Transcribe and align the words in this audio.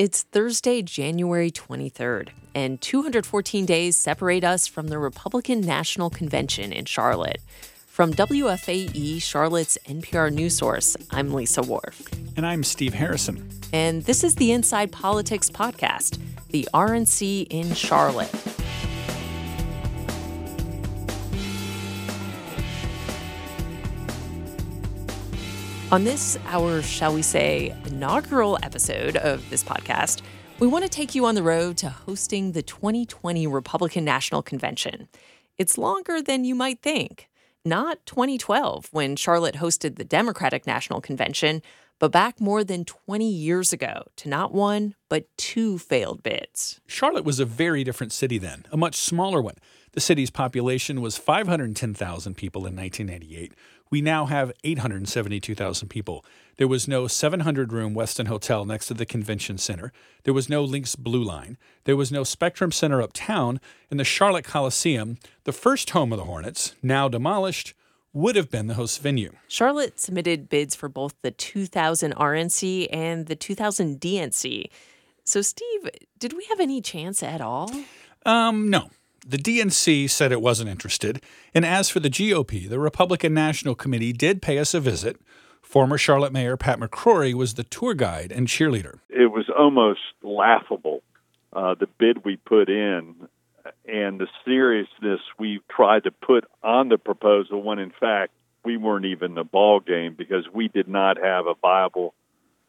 It's 0.00 0.22
Thursday, 0.22 0.80
January 0.80 1.50
23rd, 1.50 2.30
and 2.54 2.80
214 2.80 3.66
days 3.66 3.98
separate 3.98 4.44
us 4.44 4.66
from 4.66 4.88
the 4.88 4.98
Republican 4.98 5.60
National 5.60 6.08
Convention 6.08 6.72
in 6.72 6.86
Charlotte. 6.86 7.42
From 7.86 8.14
WFAE, 8.14 9.20
Charlotte's 9.20 9.76
NPR 9.84 10.32
news 10.32 10.56
source, 10.56 10.96
I'm 11.10 11.34
Lisa 11.34 11.60
Worf. 11.60 12.00
And 12.34 12.46
I'm 12.46 12.64
Steve 12.64 12.94
Harrison. 12.94 13.46
And 13.74 14.02
this 14.04 14.24
is 14.24 14.36
the 14.36 14.52
Inside 14.52 14.90
Politics 14.90 15.50
Podcast, 15.50 16.18
the 16.48 16.66
RNC 16.72 17.48
in 17.50 17.74
Charlotte. 17.74 18.32
On 25.92 26.04
this, 26.04 26.38
our, 26.46 26.82
shall 26.82 27.12
we 27.12 27.20
say, 27.20 27.74
inaugural 27.84 28.56
episode 28.62 29.16
of 29.16 29.50
this 29.50 29.64
podcast, 29.64 30.22
we 30.60 30.68
want 30.68 30.84
to 30.84 30.88
take 30.88 31.16
you 31.16 31.26
on 31.26 31.34
the 31.34 31.42
road 31.42 31.76
to 31.78 31.88
hosting 31.88 32.52
the 32.52 32.62
2020 32.62 33.48
Republican 33.48 34.04
National 34.04 34.40
Convention. 34.40 35.08
It's 35.58 35.76
longer 35.76 36.22
than 36.22 36.44
you 36.44 36.54
might 36.54 36.80
think. 36.80 37.28
Not 37.64 38.06
2012, 38.06 38.88
when 38.92 39.16
Charlotte 39.16 39.56
hosted 39.56 39.96
the 39.96 40.04
Democratic 40.04 40.64
National 40.64 41.00
Convention, 41.00 41.60
but 41.98 42.12
back 42.12 42.40
more 42.40 42.62
than 42.62 42.84
20 42.84 43.28
years 43.28 43.72
ago 43.72 44.04
to 44.14 44.28
not 44.28 44.54
one, 44.54 44.94
but 45.08 45.26
two 45.36 45.76
failed 45.76 46.22
bids. 46.22 46.80
Charlotte 46.86 47.24
was 47.24 47.40
a 47.40 47.44
very 47.44 47.82
different 47.82 48.12
city 48.12 48.38
then, 48.38 48.64
a 48.70 48.76
much 48.76 48.94
smaller 48.94 49.42
one. 49.42 49.56
The 49.92 50.00
city's 50.00 50.30
population 50.30 51.00
was 51.00 51.18
510,000 51.18 52.36
people 52.36 52.64
in 52.64 52.76
1998. 52.76 53.52
We 53.90 54.00
now 54.00 54.26
have 54.26 54.52
872,000 54.62 55.88
people. 55.88 56.24
There 56.58 56.68
was 56.68 56.86
no 56.86 57.08
700 57.08 57.72
room 57.72 57.92
Westin 57.92 58.28
Hotel 58.28 58.64
next 58.64 58.86
to 58.86 58.94
the 58.94 59.04
convention 59.04 59.58
center. 59.58 59.92
There 60.22 60.34
was 60.34 60.48
no 60.48 60.62
Lynx 60.62 60.94
Blue 60.94 61.24
Line. 61.24 61.58
There 61.84 61.96
was 61.96 62.12
no 62.12 62.22
Spectrum 62.22 62.70
Center 62.70 63.02
uptown. 63.02 63.60
And 63.90 63.98
the 63.98 64.04
Charlotte 64.04 64.44
Coliseum, 64.44 65.18
the 65.42 65.52
first 65.52 65.90
home 65.90 66.12
of 66.12 66.18
the 66.18 66.24
Hornets, 66.26 66.76
now 66.82 67.08
demolished, 67.08 67.74
would 68.12 68.36
have 68.36 68.50
been 68.50 68.68
the 68.68 68.74
host 68.74 69.00
venue. 69.00 69.32
Charlotte 69.48 69.98
submitted 69.98 70.48
bids 70.48 70.76
for 70.76 70.88
both 70.88 71.14
the 71.22 71.30
2000 71.32 72.14
RNC 72.14 72.88
and 72.92 73.26
the 73.26 73.36
2000 73.36 74.00
DNC. 74.00 74.66
So, 75.24 75.42
Steve, 75.42 75.88
did 76.18 76.32
we 76.32 76.44
have 76.44 76.60
any 76.60 76.80
chance 76.80 77.22
at 77.22 77.40
all? 77.40 77.70
Um, 78.24 78.70
no. 78.70 78.90
The 79.26 79.36
DNC 79.36 80.08
said 80.08 80.32
it 80.32 80.40
wasn't 80.40 80.70
interested. 80.70 81.22
And 81.54 81.64
as 81.64 81.90
for 81.90 82.00
the 82.00 82.10
GOP, 82.10 82.68
the 82.68 82.78
Republican 82.78 83.34
National 83.34 83.74
Committee 83.74 84.12
did 84.12 84.42
pay 84.42 84.58
us 84.58 84.74
a 84.74 84.80
visit. 84.80 85.20
Former 85.62 85.98
Charlotte 85.98 86.32
Mayor 86.32 86.56
Pat 86.56 86.80
McCrory 86.80 87.34
was 87.34 87.54
the 87.54 87.64
tour 87.64 87.94
guide 87.94 88.32
and 88.32 88.48
cheerleader. 88.48 89.00
It 89.08 89.30
was 89.30 89.48
almost 89.56 90.00
laughable, 90.22 91.02
uh, 91.52 91.74
the 91.74 91.86
bid 91.98 92.24
we 92.24 92.36
put 92.36 92.68
in 92.68 93.14
and 93.86 94.20
the 94.20 94.26
seriousness 94.44 95.20
we 95.38 95.60
tried 95.70 96.04
to 96.04 96.10
put 96.10 96.44
on 96.62 96.88
the 96.88 96.98
proposal 96.98 97.62
when 97.62 97.78
in 97.78 97.92
fact 97.98 98.32
we 98.64 98.76
weren't 98.76 99.06
even 99.06 99.34
the 99.34 99.44
ball 99.44 99.80
game 99.80 100.14
because 100.16 100.44
we 100.52 100.68
did 100.68 100.88
not 100.88 101.16
have 101.16 101.46
a 101.46 101.54
viable 101.60 102.14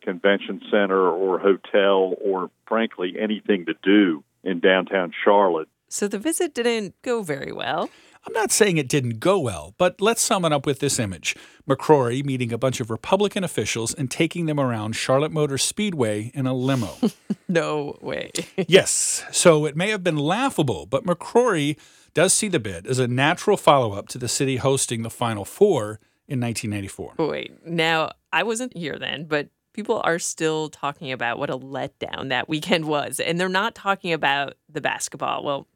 convention 0.02 0.62
center 0.72 1.10
or 1.10 1.40
hotel 1.40 2.16
or 2.24 2.50
frankly 2.68 3.16
anything 3.20 3.66
to 3.66 3.74
do 3.84 4.24
in 4.44 4.60
downtown 4.60 5.12
Charlotte. 5.24 5.68
So 5.92 6.08
the 6.08 6.18
visit 6.20 6.54
didn't 6.54 6.96
go 7.02 7.22
very 7.22 7.52
well. 7.52 7.90
I'm 8.26 8.34
not 8.34 8.52
saying 8.52 8.78
it 8.78 8.88
didn't 8.88 9.20
go 9.20 9.38
well, 9.40 9.74
but 9.78 10.00
let's 10.00 10.22
sum 10.22 10.46
it 10.46 10.54
up 10.54 10.66
with 10.66 10.80
this 10.80 11.00
image 11.00 11.36
McCrory 11.68 12.24
meeting 12.24 12.54
a 12.54 12.58
bunch 12.58 12.80
of 12.80 12.90
Republican 12.90 13.44
officials 13.44 13.94
and 13.94 14.10
taking 14.10 14.46
them 14.46 14.60
around 14.60 14.96
Charlotte 14.96 15.32
Motor 15.32 15.58
Speedway 15.58 16.32
in 16.34 16.48
a 16.48 16.54
limo. 16.54 16.96
no 17.50 17.98
way. 18.00 18.32
yes. 18.68 19.26
So 19.32 19.66
it 19.66 19.76
may 19.76 19.90
have 19.90 20.04
been 20.04 20.18
laughable, 20.18 20.86
but 20.86 21.04
McCrory 21.04 21.78
does 22.14 22.34
see 22.34 22.48
the 22.48 22.60
bid 22.60 22.88
as 22.88 23.00
a 23.00 23.08
natural 23.08 23.58
follow 23.58 23.92
up 23.92 24.08
to 24.10 24.18
the 24.18 24.30
city 24.30 24.58
hosting 24.58 25.02
the 25.02 25.10
Final 25.10 25.44
Four 25.44 26.00
in 26.28 26.40
1994. 26.40 27.16
Wait, 27.18 27.68
now 27.68 28.12
I 28.32 28.44
wasn't 28.44 28.78
here 28.78 28.98
then, 28.98 29.26
but 29.26 29.50
people 29.74 30.02
are 30.04 30.20
still 30.20 30.70
talking 30.70 31.12
about 31.12 31.40
what 31.40 31.50
a 31.50 31.58
letdown 31.58 32.30
that 32.30 32.50
weekend 32.50 32.86
was. 32.86 33.20
And 33.20 33.40
they're 33.40 33.50
not 33.50 33.76
talking 33.76 34.14
about 34.14 34.56
the 34.70 34.82
basketball. 34.82 35.44
Well, 35.44 35.68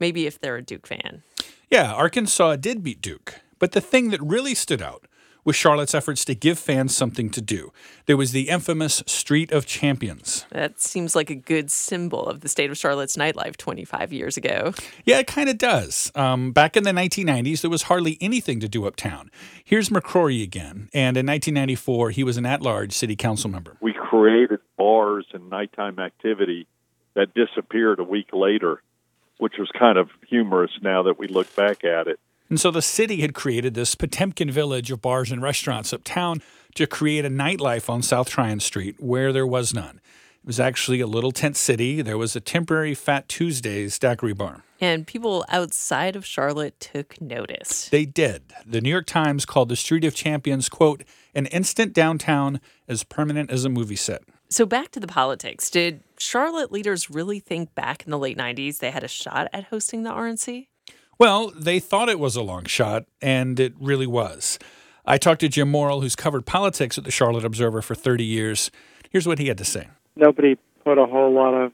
maybe 0.00 0.26
if 0.26 0.40
they're 0.40 0.56
a 0.56 0.62
Duke 0.62 0.86
fan. 0.86 1.22
Yeah, 1.70 1.92
Arkansas 1.92 2.56
did 2.56 2.82
beat 2.82 3.00
Duke. 3.00 3.40
But 3.58 3.72
the 3.72 3.80
thing 3.80 4.10
that 4.10 4.22
really 4.22 4.54
stood 4.54 4.80
out 4.80 5.07
was 5.48 5.56
Charlotte's 5.56 5.94
efforts 5.94 6.26
to 6.26 6.34
give 6.34 6.58
fans 6.58 6.94
something 6.94 7.30
to 7.30 7.40
do. 7.40 7.72
There 8.04 8.18
was 8.18 8.32
the 8.32 8.50
infamous 8.50 9.02
Street 9.06 9.50
of 9.50 9.64
Champions. 9.64 10.44
That 10.50 10.78
seems 10.78 11.16
like 11.16 11.30
a 11.30 11.34
good 11.34 11.70
symbol 11.70 12.26
of 12.26 12.42
the 12.42 12.50
state 12.50 12.70
of 12.70 12.76
Charlotte's 12.76 13.16
nightlife 13.16 13.56
25 13.56 14.12
years 14.12 14.36
ago. 14.36 14.74
Yeah, 15.06 15.20
it 15.20 15.26
kind 15.26 15.48
of 15.48 15.56
does. 15.56 16.12
Um, 16.14 16.52
back 16.52 16.76
in 16.76 16.84
the 16.84 16.90
1990s, 16.90 17.62
there 17.62 17.70
was 17.70 17.84
hardly 17.84 18.18
anything 18.20 18.60
to 18.60 18.68
do 18.68 18.86
uptown. 18.86 19.30
Here's 19.64 19.88
McCrory 19.88 20.42
again. 20.42 20.90
And 20.92 21.16
in 21.16 21.24
1994, 21.24 22.10
he 22.10 22.22
was 22.22 22.36
an 22.36 22.44
at 22.44 22.60
large 22.60 22.92
city 22.92 23.16
council 23.16 23.48
member. 23.48 23.78
We 23.80 23.94
created 23.94 24.60
bars 24.76 25.26
and 25.32 25.48
nighttime 25.48 25.98
activity 25.98 26.66
that 27.14 27.32
disappeared 27.32 28.00
a 28.00 28.04
week 28.04 28.28
later 28.34 28.82
which 29.38 29.54
was 29.58 29.70
kind 29.78 29.96
of 29.96 30.10
humorous 30.28 30.72
now 30.82 31.04
that 31.04 31.18
we 31.18 31.28
look 31.28 31.54
back 31.56 31.84
at 31.84 32.08
it. 32.08 32.20
And 32.50 32.58
so 32.58 32.70
the 32.70 32.82
city 32.82 33.20
had 33.20 33.34
created 33.34 33.74
this 33.74 33.94
Potemkin 33.94 34.50
village 34.50 34.90
of 34.90 35.02
bars 35.02 35.30
and 35.30 35.42
restaurants 35.42 35.92
uptown 35.92 36.42
to 36.74 36.86
create 36.86 37.24
a 37.24 37.30
nightlife 37.30 37.90
on 37.90 38.02
South 38.02 38.30
Tryon 38.30 38.60
Street 38.60 38.96
where 38.98 39.32
there 39.32 39.46
was 39.46 39.74
none. 39.74 40.00
It 40.42 40.46
was 40.46 40.60
actually 40.60 41.00
a 41.00 41.06
little 41.06 41.32
tent 41.32 41.56
city. 41.56 42.00
There 42.00 42.16
was 42.16 42.34
a 42.34 42.40
temporary 42.40 42.94
Fat 42.94 43.28
Tuesdays 43.28 43.98
daiquiri 43.98 44.32
bar. 44.32 44.62
And 44.80 45.06
people 45.06 45.44
outside 45.48 46.16
of 46.16 46.24
Charlotte 46.24 46.78
took 46.78 47.20
notice. 47.20 47.88
They 47.88 48.06
did. 48.06 48.44
The 48.64 48.80
New 48.80 48.90
York 48.90 49.06
Times 49.06 49.44
called 49.44 49.68
the 49.68 49.76
Street 49.76 50.04
of 50.04 50.14
Champions, 50.14 50.68
quote, 50.68 51.02
an 51.34 51.46
instant 51.46 51.92
downtown 51.92 52.60
as 52.86 53.02
permanent 53.02 53.50
as 53.50 53.64
a 53.64 53.68
movie 53.68 53.96
set. 53.96 54.22
So 54.48 54.64
back 54.64 54.90
to 54.92 55.00
the 55.00 55.08
politics. 55.08 55.68
Did 55.68 56.02
Charlotte 56.16 56.72
leaders 56.72 57.10
really 57.10 57.40
think 57.40 57.74
back 57.74 58.04
in 58.04 58.10
the 58.10 58.18
late 58.18 58.38
90s 58.38 58.78
they 58.78 58.90
had 58.90 59.04
a 59.04 59.08
shot 59.08 59.48
at 59.52 59.64
hosting 59.64 60.04
the 60.04 60.10
RNC? 60.10 60.67
Well, 61.18 61.52
they 61.56 61.80
thought 61.80 62.08
it 62.08 62.20
was 62.20 62.36
a 62.36 62.42
long 62.42 62.64
shot, 62.66 63.04
and 63.20 63.58
it 63.58 63.74
really 63.80 64.06
was. 64.06 64.56
I 65.04 65.18
talked 65.18 65.40
to 65.40 65.48
Jim 65.48 65.68
Morrill, 65.68 66.00
who's 66.00 66.14
covered 66.14 66.46
politics 66.46 66.96
at 66.96 67.02
the 67.02 67.10
Charlotte 67.10 67.44
Observer 67.44 67.82
for 67.82 67.96
30 67.96 68.24
years. 68.24 68.70
Here's 69.10 69.26
what 69.26 69.40
he 69.40 69.48
had 69.48 69.58
to 69.58 69.64
say. 69.64 69.88
Nobody 70.14 70.56
put 70.84 70.96
a 70.96 71.06
whole 71.06 71.32
lot 71.32 71.54
of 71.54 71.72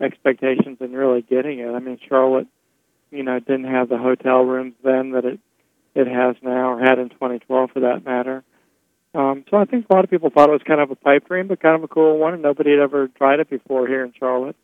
expectations 0.00 0.78
in 0.80 0.92
really 0.92 1.22
getting 1.22 1.58
it. 1.58 1.74
I 1.74 1.80
mean, 1.80 1.98
Charlotte, 2.08 2.46
you 3.10 3.24
know, 3.24 3.40
didn't 3.40 3.64
have 3.64 3.88
the 3.88 3.98
hotel 3.98 4.42
rooms 4.44 4.74
then 4.84 5.10
that 5.12 5.24
it 5.24 5.40
it 5.94 6.08
has 6.08 6.34
now, 6.42 6.72
or 6.72 6.80
had 6.80 6.98
in 6.98 7.08
2012 7.08 7.70
for 7.70 7.80
that 7.80 8.04
matter. 8.04 8.42
Um, 9.14 9.44
so 9.48 9.56
I 9.56 9.64
think 9.64 9.86
a 9.88 9.94
lot 9.94 10.02
of 10.02 10.10
people 10.10 10.28
thought 10.30 10.48
it 10.48 10.52
was 10.52 10.62
kind 10.66 10.80
of 10.80 10.90
a 10.90 10.96
pipe 10.96 11.28
dream, 11.28 11.46
but 11.46 11.60
kind 11.60 11.76
of 11.76 11.84
a 11.84 11.88
cool 11.88 12.18
one, 12.18 12.34
and 12.34 12.42
nobody 12.42 12.70
had 12.70 12.80
ever 12.80 13.06
tried 13.08 13.38
it 13.38 13.48
before 13.48 13.86
here 13.86 14.04
in 14.04 14.12
Charlotte. 14.18 14.56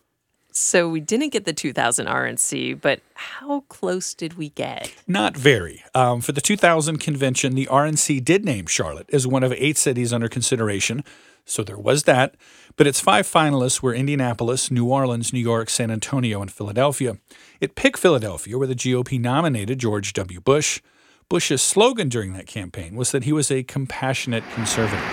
So 0.61 0.89
we 0.89 1.01
didn't 1.01 1.31
get 1.31 1.47
the 1.47 1.55
2000 1.55 2.07
RNC, 2.07 2.81
but 2.81 3.01
how 3.15 3.61
close 3.69 4.13
did 4.13 4.35
we 4.35 4.51
get? 4.51 4.95
Not 5.09 5.37
very. 5.37 5.83
Um, 5.95 6.21
for 6.21 6.33
the 6.33 6.41
2000 6.43 6.99
convention, 6.99 7.55
the 7.55 7.67
RNC 7.67 8.23
did 8.25 8.45
name 8.45 8.67
Charlotte 8.67 9.09
as 9.11 9.27
one 9.27 9.43
of 9.43 9.53
eight 9.55 9.79
cities 9.79 10.13
under 10.13 10.29
consideration. 10.29 11.03
So 11.47 11.65
there 11.65 11.79
was 11.79 12.03
that. 12.05 12.35
But 12.77 12.87
its 12.87 13.01
five 13.01 13.27
finalists 13.27 13.83
were 13.83 13.95
Indianapolis, 13.95 14.71
New 14.71 14.87
Orleans, 14.87 15.33
New 15.33 15.41
York, 15.41 15.71
San 15.71 15.91
Antonio, 15.91 16.43
and 16.43 16.53
Philadelphia. 16.53 17.17
It 17.61 17.75
picked 17.75 17.99
Philadelphia, 17.99 18.59
where 18.59 18.69
the 18.69 18.75
GOP 18.75 19.19
nominated 19.19 19.79
George 19.79 20.13
W. 20.13 20.41
Bush. 20.41 20.83
Bush's 21.31 21.63
slogan 21.63 22.09
during 22.09 22.35
that 22.35 22.47
campaign 22.47 22.97
was 22.97 23.13
that 23.13 23.25
he 23.25 23.33
was 23.33 23.51
a 23.51 23.63
compassionate 23.63 24.45
conservative. 24.55 25.05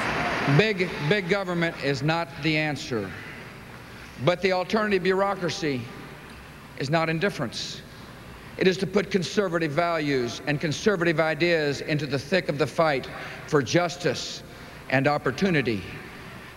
Big, 0.57 0.89
big 1.09 1.29
government 1.29 1.75
is 1.83 2.03
not 2.03 2.27
the 2.41 2.57
answer, 2.57 3.09
but 4.25 4.41
the 4.41 4.51
alternative 4.51 5.03
bureaucracy 5.03 5.81
is 6.79 6.89
not 6.89 7.09
indifference. 7.09 7.81
It 8.57 8.67
is 8.67 8.77
to 8.77 8.87
put 8.87 9.11
conservative 9.11 9.71
values 9.71 10.41
and 10.47 10.59
conservative 10.59 11.19
ideas 11.19 11.81
into 11.81 12.07
the 12.07 12.17
thick 12.17 12.49
of 12.49 12.57
the 12.57 12.65
fight 12.65 13.07
for 13.45 13.61
justice 13.61 14.41
and 14.89 15.07
opportunity. 15.07 15.83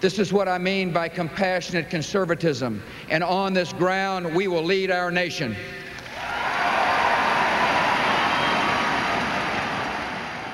This 0.00 0.18
is 0.18 0.32
what 0.32 0.48
I 0.48 0.56
mean 0.56 0.92
by 0.92 1.08
compassionate 1.08 1.90
conservatism. 1.90 2.82
And 3.10 3.22
on 3.22 3.52
this 3.52 3.72
ground, 3.74 4.34
we 4.34 4.48
will 4.48 4.64
lead 4.64 4.90
our 4.90 5.10
nation. 5.10 5.54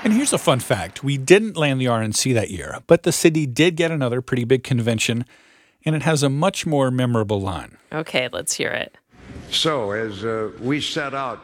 And 0.03 0.13
here's 0.13 0.33
a 0.33 0.39
fun 0.39 0.61
fact 0.61 1.05
we 1.05 1.17
didn't 1.17 1.57
land 1.57 1.81
the 1.81 1.87
RNC 1.87 2.35
that 2.35 2.51
year, 2.51 2.79
but 2.87 3.05
the 3.05 3.13
city 3.13 3.47
did 3.47 3.77
get 3.77 3.91
another 3.91 4.21
pretty 4.21 4.45
big 4.45 4.65
convention, 4.65 5.25
and 5.87 5.95
it 5.95 6.03
has 6.03 6.25
a 6.25 6.29
much 6.29 6.67
more 6.67 6.91
memorable 6.91 7.41
line. 7.41 7.79
Okay, 7.93 8.29
let's 8.33 8.55
hear 8.55 8.71
it. 8.71 8.99
So, 9.51 9.93
as 9.93 10.25
uh, 10.25 10.51
we 10.61 10.81
set 10.81 11.15
out 11.15 11.41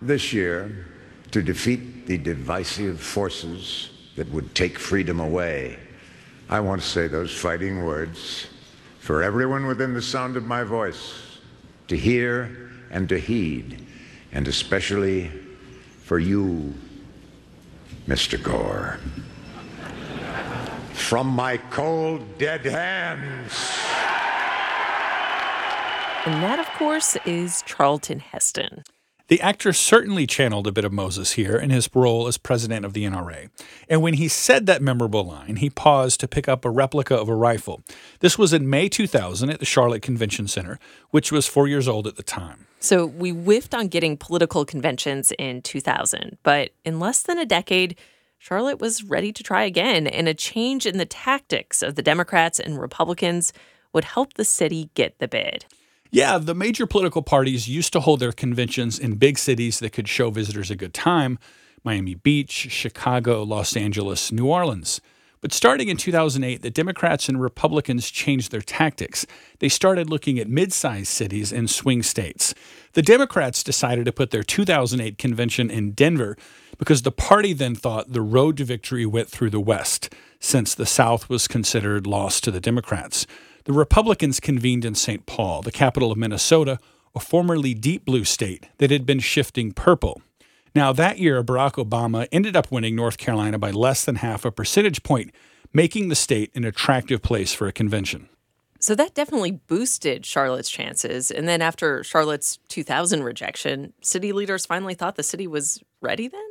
this 0.00 0.32
year 0.32 0.86
to 1.32 1.42
defeat 1.42 2.06
the 2.06 2.16
divisive 2.16 3.00
forces 3.00 3.90
that 4.14 4.30
would 4.30 4.54
take 4.54 4.78
freedom 4.78 5.18
away, 5.18 5.78
I 6.48 6.60
want 6.60 6.80
to 6.80 6.86
say 6.86 7.08
those 7.08 7.34
fighting 7.36 7.84
words 7.84 8.46
for 9.00 9.22
everyone 9.22 9.66
within 9.66 9.94
the 9.94 10.02
sound 10.02 10.36
of 10.36 10.44
my 10.44 10.62
voice 10.62 11.14
to 11.88 11.96
hear 11.96 12.70
and 12.90 13.08
to 13.08 13.18
heed, 13.18 13.84
and 14.30 14.46
especially 14.46 15.28
for 16.02 16.20
you, 16.20 16.72
Mr. 18.06 18.40
Gore. 18.40 19.00
From 21.12 21.26
my 21.26 21.58
cold, 21.58 22.38
dead 22.38 22.64
hands. 22.64 23.52
And 26.24 26.42
that, 26.42 26.58
of 26.58 26.66
course, 26.78 27.18
is 27.26 27.62
Charlton 27.66 28.20
Heston. 28.20 28.82
The 29.28 29.38
actor 29.42 29.74
certainly 29.74 30.26
channeled 30.26 30.66
a 30.66 30.72
bit 30.72 30.86
of 30.86 30.92
Moses 30.92 31.32
here 31.32 31.56
in 31.56 31.68
his 31.68 31.86
role 31.94 32.26
as 32.28 32.38
president 32.38 32.86
of 32.86 32.94
the 32.94 33.04
NRA. 33.04 33.50
And 33.90 34.00
when 34.00 34.14
he 34.14 34.26
said 34.26 34.64
that 34.64 34.80
memorable 34.80 35.24
line, 35.24 35.56
he 35.56 35.68
paused 35.68 36.18
to 36.20 36.28
pick 36.28 36.48
up 36.48 36.64
a 36.64 36.70
replica 36.70 37.14
of 37.14 37.28
a 37.28 37.34
rifle. 37.34 37.82
This 38.20 38.38
was 38.38 38.54
in 38.54 38.70
May 38.70 38.88
2000 38.88 39.50
at 39.50 39.58
the 39.58 39.66
Charlotte 39.66 40.00
Convention 40.00 40.48
Center, 40.48 40.78
which 41.10 41.30
was 41.30 41.46
four 41.46 41.68
years 41.68 41.88
old 41.88 42.06
at 42.06 42.16
the 42.16 42.22
time. 42.22 42.66
So 42.80 43.04
we 43.04 43.32
whiffed 43.32 43.74
on 43.74 43.88
getting 43.88 44.16
political 44.16 44.64
conventions 44.64 45.30
in 45.38 45.60
2000, 45.60 46.38
but 46.42 46.70
in 46.86 46.98
less 46.98 47.20
than 47.20 47.36
a 47.36 47.44
decade, 47.44 47.98
Charlotte 48.42 48.80
was 48.80 49.04
ready 49.04 49.30
to 49.32 49.44
try 49.44 49.62
again, 49.62 50.08
and 50.08 50.26
a 50.26 50.34
change 50.34 50.84
in 50.84 50.98
the 50.98 51.06
tactics 51.06 51.80
of 51.80 51.94
the 51.94 52.02
Democrats 52.02 52.58
and 52.58 52.80
Republicans 52.80 53.52
would 53.92 54.02
help 54.02 54.34
the 54.34 54.44
city 54.44 54.90
get 54.94 55.16
the 55.20 55.28
bid. 55.28 55.64
Yeah, 56.10 56.38
the 56.38 56.52
major 56.52 56.84
political 56.84 57.22
parties 57.22 57.68
used 57.68 57.92
to 57.92 58.00
hold 58.00 58.18
their 58.18 58.32
conventions 58.32 58.98
in 58.98 59.14
big 59.14 59.38
cities 59.38 59.78
that 59.78 59.92
could 59.92 60.08
show 60.08 60.30
visitors 60.30 60.72
a 60.72 60.76
good 60.76 60.92
time 60.92 61.38
Miami 61.84 62.16
Beach, 62.16 62.50
Chicago, 62.50 63.44
Los 63.44 63.76
Angeles, 63.76 64.32
New 64.32 64.48
Orleans. 64.48 65.00
But 65.42 65.52
starting 65.52 65.88
in 65.88 65.98
2008, 65.98 66.62
the 66.62 66.70
Democrats 66.70 67.28
and 67.28 67.42
Republicans 67.42 68.10
changed 68.10 68.50
their 68.50 68.62
tactics. 68.62 69.26
They 69.58 69.68
started 69.68 70.08
looking 70.08 70.38
at 70.38 70.48
mid 70.48 70.72
sized 70.72 71.08
cities 71.08 71.52
and 71.52 71.68
swing 71.68 72.02
states. 72.02 72.54
The 72.94 73.02
Democrats 73.02 73.62
decided 73.62 74.06
to 74.06 74.12
put 74.12 74.30
their 74.30 74.42
2008 74.42 75.18
convention 75.18 75.70
in 75.70 75.92
Denver 75.92 76.38
because 76.78 77.02
the 77.02 77.12
party 77.12 77.52
then 77.52 77.74
thought 77.74 78.12
the 78.12 78.22
road 78.22 78.56
to 78.56 78.64
victory 78.64 79.04
went 79.04 79.28
through 79.28 79.50
the 79.50 79.60
West, 79.60 80.14
since 80.40 80.74
the 80.74 80.86
South 80.86 81.28
was 81.28 81.46
considered 81.46 82.06
lost 82.06 82.42
to 82.44 82.50
the 82.50 82.60
Democrats 82.60 83.26
the 83.64 83.72
Republicans 83.72 84.40
convened 84.40 84.84
in 84.84 84.94
St. 84.94 85.26
Paul, 85.26 85.62
the 85.62 85.70
capital 85.70 86.10
of 86.10 86.18
Minnesota, 86.18 86.78
a 87.14 87.20
formerly 87.20 87.74
deep 87.74 88.04
blue 88.04 88.24
state 88.24 88.66
that 88.78 88.90
had 88.90 89.06
been 89.06 89.20
shifting 89.20 89.72
purple. 89.72 90.22
Now, 90.74 90.92
that 90.92 91.18
year, 91.18 91.42
Barack 91.42 91.72
Obama 91.72 92.26
ended 92.32 92.56
up 92.56 92.70
winning 92.70 92.96
North 92.96 93.18
Carolina 93.18 93.58
by 93.58 93.70
less 93.70 94.04
than 94.04 94.16
half 94.16 94.44
a 94.44 94.50
percentage 94.50 95.02
point, 95.02 95.30
making 95.72 96.08
the 96.08 96.14
state 96.14 96.50
an 96.54 96.64
attractive 96.64 97.22
place 97.22 97.52
for 97.52 97.66
a 97.66 97.72
convention. 97.72 98.28
So 98.78 98.96
that 98.96 99.14
definitely 99.14 99.52
boosted 99.52 100.26
Charlotte's 100.26 100.68
chances. 100.68 101.30
And 101.30 101.46
then 101.46 101.62
after 101.62 102.02
Charlotte's 102.02 102.58
2000 102.68 103.22
rejection, 103.22 103.92
city 104.00 104.32
leaders 104.32 104.66
finally 104.66 104.94
thought 104.94 105.14
the 105.14 105.22
city 105.22 105.46
was 105.46 105.80
ready 106.00 106.26
then? 106.26 106.42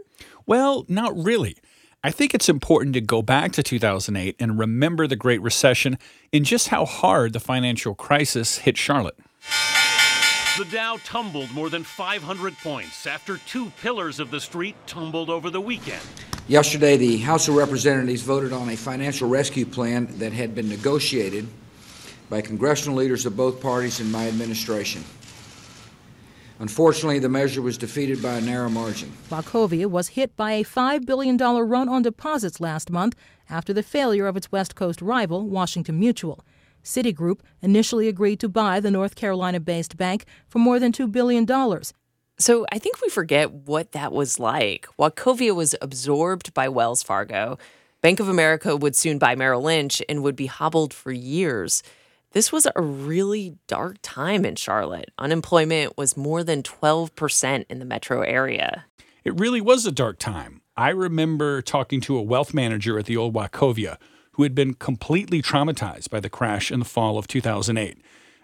Well, 0.45 0.85
not 0.87 1.13
really. 1.15 1.57
I 2.03 2.09
think 2.09 2.33
it's 2.33 2.47
important 2.47 2.93
to 2.93 3.01
go 3.01 3.21
back 3.21 3.51
to 3.53 3.63
2008 3.63 4.37
and 4.39 4.57
remember 4.57 5.07
the 5.07 5.15
Great 5.15 5.41
Recession 5.41 5.97
and 6.31 6.45
just 6.45 6.69
how 6.69 6.85
hard 6.85 7.33
the 7.33 7.39
financial 7.39 7.95
crisis 7.95 8.59
hit 8.59 8.77
Charlotte. 8.77 9.19
The 10.57 10.65
Dow 10.65 10.97
tumbled 11.05 11.49
more 11.51 11.69
than 11.69 11.85
500 11.85 12.57
points 12.57 13.07
after 13.07 13.37
two 13.37 13.71
pillars 13.81 14.19
of 14.19 14.31
the 14.31 14.41
street 14.41 14.75
tumbled 14.85 15.29
over 15.29 15.49
the 15.49 15.61
weekend. 15.61 16.01
Yesterday, 16.49 16.97
the 16.97 17.19
House 17.19 17.47
of 17.47 17.55
Representatives 17.55 18.21
voted 18.21 18.51
on 18.51 18.67
a 18.67 18.75
financial 18.75 19.29
rescue 19.29 19.65
plan 19.65 20.09
that 20.17 20.33
had 20.33 20.53
been 20.53 20.67
negotiated 20.67 21.47
by 22.29 22.41
congressional 22.41 22.97
leaders 22.97 23.25
of 23.25 23.37
both 23.37 23.61
parties 23.61 24.01
in 24.01 24.11
my 24.11 24.27
administration. 24.27 25.05
Unfortunately, 26.59 27.19
the 27.19 27.29
measure 27.29 27.61
was 27.61 27.77
defeated 27.77 28.21
by 28.21 28.33
a 28.33 28.41
narrow 28.41 28.69
margin. 28.69 29.13
Wachovia 29.29 29.85
was 29.85 30.09
hit 30.09 30.35
by 30.35 30.51
a 30.51 30.65
$5 30.65 31.05
billion 31.05 31.37
run 31.37 31.87
on 31.87 32.01
deposits 32.01 32.59
last 32.59 32.89
month 32.89 33.15
after 33.49 33.71
the 33.71 33.83
failure 33.83 34.27
of 34.27 34.35
its 34.35 34.51
West 34.51 34.75
Coast 34.75 35.01
rival, 35.01 35.47
Washington 35.47 35.97
Mutual. 35.97 36.43
Citigroup 36.83 37.39
initially 37.61 38.07
agreed 38.07 38.39
to 38.39 38.49
buy 38.49 38.79
the 38.79 38.91
North 38.91 39.15
Carolina 39.15 39.59
based 39.59 39.97
bank 39.97 40.25
for 40.47 40.59
more 40.59 40.79
than 40.79 40.91
$2 40.91 41.11
billion. 41.11 41.47
So 42.37 42.65
I 42.71 42.79
think 42.79 43.01
we 43.01 43.09
forget 43.09 43.51
what 43.51 43.91
that 43.91 44.11
was 44.11 44.39
like. 44.39 44.87
Wachovia 44.97 45.55
was 45.55 45.75
absorbed 45.81 46.53
by 46.53 46.69
Wells 46.69 47.03
Fargo. 47.03 47.57
Bank 48.01 48.19
of 48.19 48.27
America 48.27 48.75
would 48.75 48.95
soon 48.95 49.19
buy 49.19 49.35
Merrill 49.35 49.61
Lynch 49.61 50.01
and 50.09 50.23
would 50.23 50.35
be 50.35 50.47
hobbled 50.47 50.93
for 50.93 51.11
years. 51.11 51.83
This 52.31 52.51
was 52.51 52.65
a 52.75 52.81
really 52.81 53.57
dark 53.67 53.97
time 54.01 54.45
in 54.45 54.55
Charlotte. 54.55 55.11
Unemployment 55.19 55.97
was 55.97 56.17
more 56.17 56.43
than 56.43 56.63
12% 56.63 57.65
in 57.69 57.79
the 57.79 57.85
metro 57.85 58.21
area. 58.21 58.85
It 59.23 59.39
really 59.39 59.61
was 59.61 59.85
a 59.85 59.91
dark 59.91 60.17
time. 60.17 60.61
I 60.75 60.89
remember 60.89 61.61
talking 61.61 62.01
to 62.01 62.17
a 62.17 62.23
wealth 62.23 62.53
manager 62.53 62.97
at 62.97 63.05
the 63.05 63.17
old 63.17 63.35
Wachovia 63.35 63.97
who 64.33 64.43
had 64.43 64.55
been 64.55 64.73
completely 64.73 65.41
traumatized 65.41 66.09
by 66.09 66.19
the 66.19 66.29
crash 66.29 66.71
in 66.71 66.79
the 66.79 66.85
fall 66.85 67.17
of 67.17 67.27
2008. 67.27 67.97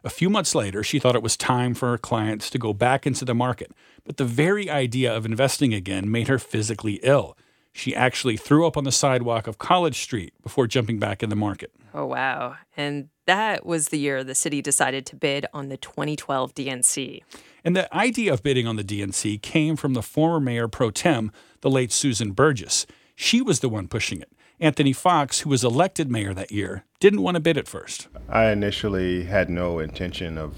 A 0.03 0.09
few 0.09 0.29
months 0.29 0.55
later, 0.55 0.83
she 0.83 0.99
thought 0.99 1.15
it 1.15 1.23
was 1.23 1.35
time 1.35 1.73
for 1.73 1.89
her 1.89 1.97
clients 1.97 2.49
to 2.51 2.57
go 2.57 2.73
back 2.73 3.05
into 3.05 3.25
the 3.25 3.33
market, 3.33 3.71
but 4.05 4.17
the 4.17 4.25
very 4.25 4.69
idea 4.69 5.13
of 5.13 5.25
investing 5.25 5.73
again 5.73 6.09
made 6.09 6.27
her 6.27 6.39
physically 6.39 6.99
ill. 7.03 7.37
She 7.73 7.95
actually 7.95 8.37
threw 8.37 8.65
up 8.65 8.75
on 8.75 8.85
the 8.85 8.91
sidewalk 8.91 9.47
of 9.47 9.57
College 9.57 9.99
Street 9.99 10.33
before 10.41 10.65
jumping 10.65 10.97
back 10.97 11.21
in 11.21 11.29
the 11.29 11.35
market. 11.35 11.71
Oh, 11.93 12.05
wow. 12.05 12.55
And 12.75 13.09
that 13.25 13.65
was 13.65 13.89
the 13.89 13.99
year 13.99 14.23
the 14.23 14.33
city 14.33 14.61
decided 14.61 15.05
to 15.07 15.15
bid 15.15 15.45
on 15.53 15.69
the 15.69 15.77
2012 15.77 16.55
DNC. 16.55 17.21
And 17.63 17.75
the 17.75 17.93
idea 17.95 18.33
of 18.33 18.41
bidding 18.41 18.65
on 18.65 18.77
the 18.77 18.83
DNC 18.83 19.41
came 19.41 19.75
from 19.75 19.93
the 19.93 20.01
former 20.01 20.39
mayor 20.39 20.67
pro 20.67 20.89
tem, 20.89 21.31
the 21.61 21.69
late 21.69 21.91
Susan 21.91 22.31
Burgess. 22.31 22.87
She 23.15 23.41
was 23.41 23.59
the 23.59 23.69
one 23.69 23.87
pushing 23.87 24.21
it. 24.21 24.31
Anthony 24.59 24.91
Foxx, 24.91 25.41
who 25.41 25.51
was 25.51 25.63
elected 25.63 26.11
mayor 26.11 26.33
that 26.33 26.51
year, 26.51 26.83
didn't 26.99 27.21
want 27.21 27.35
to 27.35 27.39
bid 27.39 27.59
at 27.59 27.67
first. 27.67 28.07
I 28.27 28.45
initially 28.45 29.23
had 29.23 29.51
no 29.51 29.77
intention 29.77 30.35
of 30.35 30.55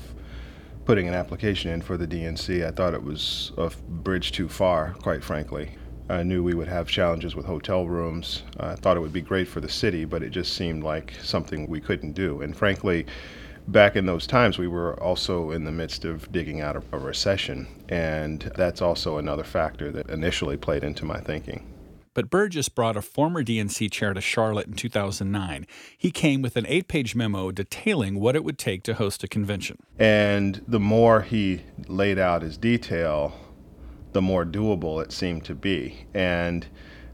putting 0.85 1.09
an 1.09 1.13
application 1.13 1.69
in 1.69 1.81
for 1.81 1.97
the 1.97 2.07
DNC. 2.07 2.65
I 2.65 2.71
thought 2.71 2.93
it 2.93 3.03
was 3.03 3.51
a 3.57 3.69
bridge 3.89 4.31
too 4.31 4.47
far, 4.47 4.93
quite 5.01 5.21
frankly. 5.21 5.75
I 6.09 6.23
knew 6.23 6.41
we 6.41 6.53
would 6.53 6.69
have 6.69 6.87
challenges 6.87 7.35
with 7.35 7.45
hotel 7.45 7.87
rooms. 7.87 8.43
I 8.57 8.75
thought 8.75 8.95
it 8.95 9.01
would 9.01 9.11
be 9.11 9.21
great 9.21 9.49
for 9.49 9.59
the 9.59 9.67
city, 9.67 10.05
but 10.05 10.23
it 10.23 10.29
just 10.29 10.53
seemed 10.53 10.81
like 10.81 11.13
something 11.21 11.67
we 11.67 11.81
couldn't 11.81 12.13
do. 12.13 12.41
And 12.41 12.55
frankly, 12.55 13.05
back 13.67 13.97
in 13.97 14.05
those 14.05 14.25
times, 14.25 14.57
we 14.57 14.69
were 14.69 14.97
also 15.03 15.51
in 15.51 15.65
the 15.65 15.73
midst 15.73 16.05
of 16.05 16.31
digging 16.31 16.61
out 16.61 16.77
of 16.77 16.85
a 16.93 16.97
recession. 16.97 17.67
And 17.89 18.49
that's 18.55 18.81
also 18.81 19.17
another 19.17 19.43
factor 19.43 19.91
that 19.91 20.09
initially 20.09 20.55
played 20.55 20.85
into 20.85 21.03
my 21.03 21.19
thinking. 21.19 21.65
But 22.19 22.29
Burgess 22.29 22.67
brought 22.67 22.97
a 22.97 23.01
former 23.01 23.45
DNC 23.45 23.89
chair 23.93 24.13
to 24.13 24.19
Charlotte 24.19 24.67
in 24.67 24.73
2009. 24.73 25.65
He 25.97 26.11
came 26.11 26.41
with 26.41 26.57
an 26.57 26.65
eight 26.67 26.89
page 26.89 27.15
memo 27.15 27.49
detailing 27.49 28.19
what 28.19 28.35
it 28.35 28.43
would 28.43 28.57
take 28.57 28.83
to 28.83 28.95
host 28.95 29.23
a 29.23 29.27
convention. 29.29 29.77
And 29.97 30.61
the 30.67 30.81
more 30.81 31.21
he 31.21 31.61
laid 31.87 32.19
out 32.19 32.41
his 32.41 32.57
detail, 32.57 33.39
the 34.11 34.21
more 34.21 34.43
doable 34.43 35.01
it 35.01 35.13
seemed 35.13 35.45
to 35.45 35.55
be. 35.55 36.07
And 36.13 36.67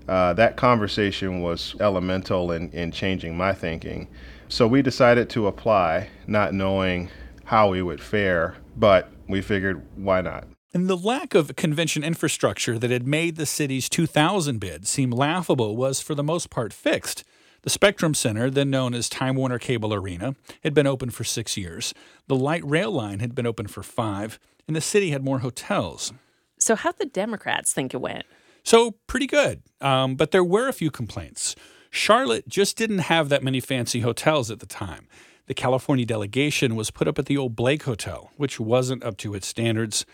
uh, 0.07 0.33
that 0.33 0.57
conversation 0.57 1.43
was 1.43 1.75
elemental 1.79 2.51
in, 2.51 2.71
in 2.71 2.91
changing 2.91 3.37
my 3.37 3.53
thinking. 3.53 4.07
So 4.49 4.67
we 4.67 4.81
decided 4.81 5.29
to 5.29 5.45
apply, 5.45 6.09
not 6.25 6.55
knowing 6.55 7.11
how 7.43 7.69
we 7.69 7.83
would 7.83 8.01
fare, 8.01 8.55
but 8.75 9.11
we 9.29 9.43
figured 9.43 9.85
why 9.97 10.21
not? 10.21 10.47
And 10.75 10.89
the 10.89 10.97
lack 10.97 11.33
of 11.33 11.55
convention 11.55 12.03
infrastructure 12.03 12.77
that 12.77 12.91
had 12.91 13.07
made 13.07 13.37
the 13.37 13.45
city's 13.45 13.87
2000 13.87 14.59
bid 14.59 14.85
seem 14.85 15.09
laughable 15.09 15.77
was, 15.77 16.01
for 16.01 16.15
the 16.15 16.21
most 16.21 16.49
part, 16.49 16.73
fixed. 16.73 17.23
The 17.61 17.69
Spectrum 17.69 18.13
Center, 18.13 18.49
then 18.49 18.71
known 18.71 18.93
as 18.93 19.07
Time 19.07 19.37
Warner 19.37 19.57
Cable 19.57 19.93
Arena, 19.93 20.35
had 20.63 20.73
been 20.73 20.85
open 20.85 21.11
for 21.11 21.23
six 21.23 21.55
years. 21.55 21.93
The 22.27 22.35
light 22.35 22.61
rail 22.65 22.91
line 22.91 23.19
had 23.19 23.33
been 23.33 23.45
open 23.47 23.67
for 23.67 23.83
five, 23.83 24.37
and 24.67 24.75
the 24.75 24.81
city 24.81 25.11
had 25.11 25.23
more 25.23 25.39
hotels. 25.39 26.11
So, 26.59 26.75
how'd 26.75 26.97
the 26.97 27.05
Democrats 27.05 27.71
think 27.71 27.93
it 27.93 28.01
went? 28.01 28.25
So, 28.65 28.95
pretty 29.07 29.27
good. 29.27 29.63
Um, 29.79 30.15
but 30.15 30.31
there 30.31 30.43
were 30.43 30.67
a 30.67 30.73
few 30.73 30.91
complaints. 30.91 31.55
Charlotte 31.89 32.49
just 32.49 32.75
didn't 32.75 32.97
have 32.97 33.29
that 33.29 33.43
many 33.43 33.61
fancy 33.61 34.01
hotels 34.01 34.51
at 34.51 34.59
the 34.59 34.65
time. 34.65 35.07
The 35.47 35.53
California 35.53 36.05
delegation 36.05 36.75
was 36.75 36.91
put 36.91 37.07
up 37.07 37.17
at 37.17 37.27
the 37.27 37.37
old 37.37 37.55
Blake 37.55 37.83
Hotel, 37.83 38.31
which 38.35 38.59
wasn't 38.59 39.05
up 39.05 39.15
to 39.19 39.35
its 39.35 39.47
standards. 39.47 40.05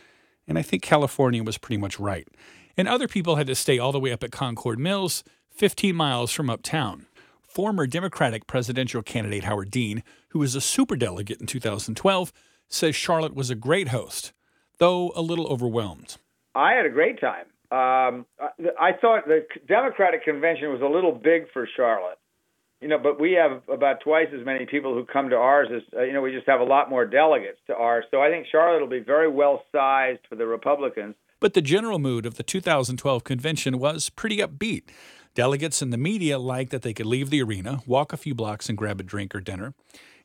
And 0.47 0.57
I 0.57 0.61
think 0.61 0.83
California 0.83 1.43
was 1.43 1.57
pretty 1.57 1.77
much 1.77 1.99
right. 1.99 2.27
And 2.77 2.87
other 2.87 3.07
people 3.07 3.35
had 3.35 3.47
to 3.47 3.55
stay 3.55 3.77
all 3.79 3.91
the 3.91 3.99
way 3.99 4.11
up 4.11 4.23
at 4.23 4.31
Concord 4.31 4.79
Mills, 4.79 5.23
15 5.49 5.95
miles 5.95 6.31
from 6.31 6.49
uptown. 6.49 7.05
Former 7.41 7.85
Democratic 7.85 8.47
presidential 8.47 9.01
candidate 9.01 9.43
Howard 9.43 9.71
Dean, 9.71 10.03
who 10.29 10.39
was 10.39 10.55
a 10.55 10.59
superdelegate 10.59 11.41
in 11.41 11.47
2012, 11.47 12.31
says 12.69 12.95
Charlotte 12.95 13.35
was 13.35 13.49
a 13.49 13.55
great 13.55 13.89
host, 13.89 14.31
though 14.77 15.11
a 15.15 15.21
little 15.21 15.47
overwhelmed. 15.47 16.17
I 16.55 16.73
had 16.73 16.85
a 16.85 16.89
great 16.89 17.19
time. 17.19 17.45
Um, 17.71 18.25
I 18.79 18.91
thought 18.99 19.27
the 19.27 19.45
Democratic 19.67 20.23
convention 20.23 20.71
was 20.71 20.81
a 20.81 20.87
little 20.87 21.13
big 21.13 21.51
for 21.53 21.67
Charlotte. 21.75 22.17
You 22.81 22.87
know, 22.87 22.97
but 22.97 23.19
we 23.19 23.33
have 23.33 23.61
about 23.69 24.01
twice 24.01 24.27
as 24.37 24.43
many 24.43 24.65
people 24.65 24.93
who 24.93 25.05
come 25.05 25.29
to 25.29 25.35
ours 25.35 25.69
as, 25.73 25.83
uh, 25.95 26.01
you 26.01 26.13
know, 26.13 26.21
we 26.21 26.31
just 26.31 26.47
have 26.47 26.59
a 26.59 26.65
lot 26.65 26.89
more 26.89 27.05
delegates 27.05 27.59
to 27.67 27.75
ours. 27.75 28.05
So 28.09 28.21
I 28.21 28.29
think 28.29 28.47
Charlotte 28.51 28.81
will 28.81 28.87
be 28.87 28.99
very 28.99 29.29
well 29.29 29.63
sized 29.71 30.21
for 30.27 30.35
the 30.35 30.47
Republicans. 30.47 31.15
But 31.39 31.53
the 31.53 31.61
general 31.61 31.99
mood 31.99 32.25
of 32.25 32.35
the 32.35 32.43
2012 32.43 33.23
convention 33.23 33.77
was 33.77 34.09
pretty 34.09 34.37
upbeat. 34.37 34.83
Delegates 35.35 35.81
and 35.81 35.93
the 35.93 35.97
media 35.97 36.37
liked 36.37 36.71
that 36.71 36.81
they 36.81 36.93
could 36.93 37.05
leave 37.05 37.29
the 37.29 37.41
arena, 37.41 37.81
walk 37.85 38.11
a 38.11 38.17
few 38.17 38.35
blocks, 38.35 38.67
and 38.67 38.77
grab 38.77 38.99
a 38.99 39.03
drink 39.03 39.33
or 39.33 39.39
dinner. 39.39 39.73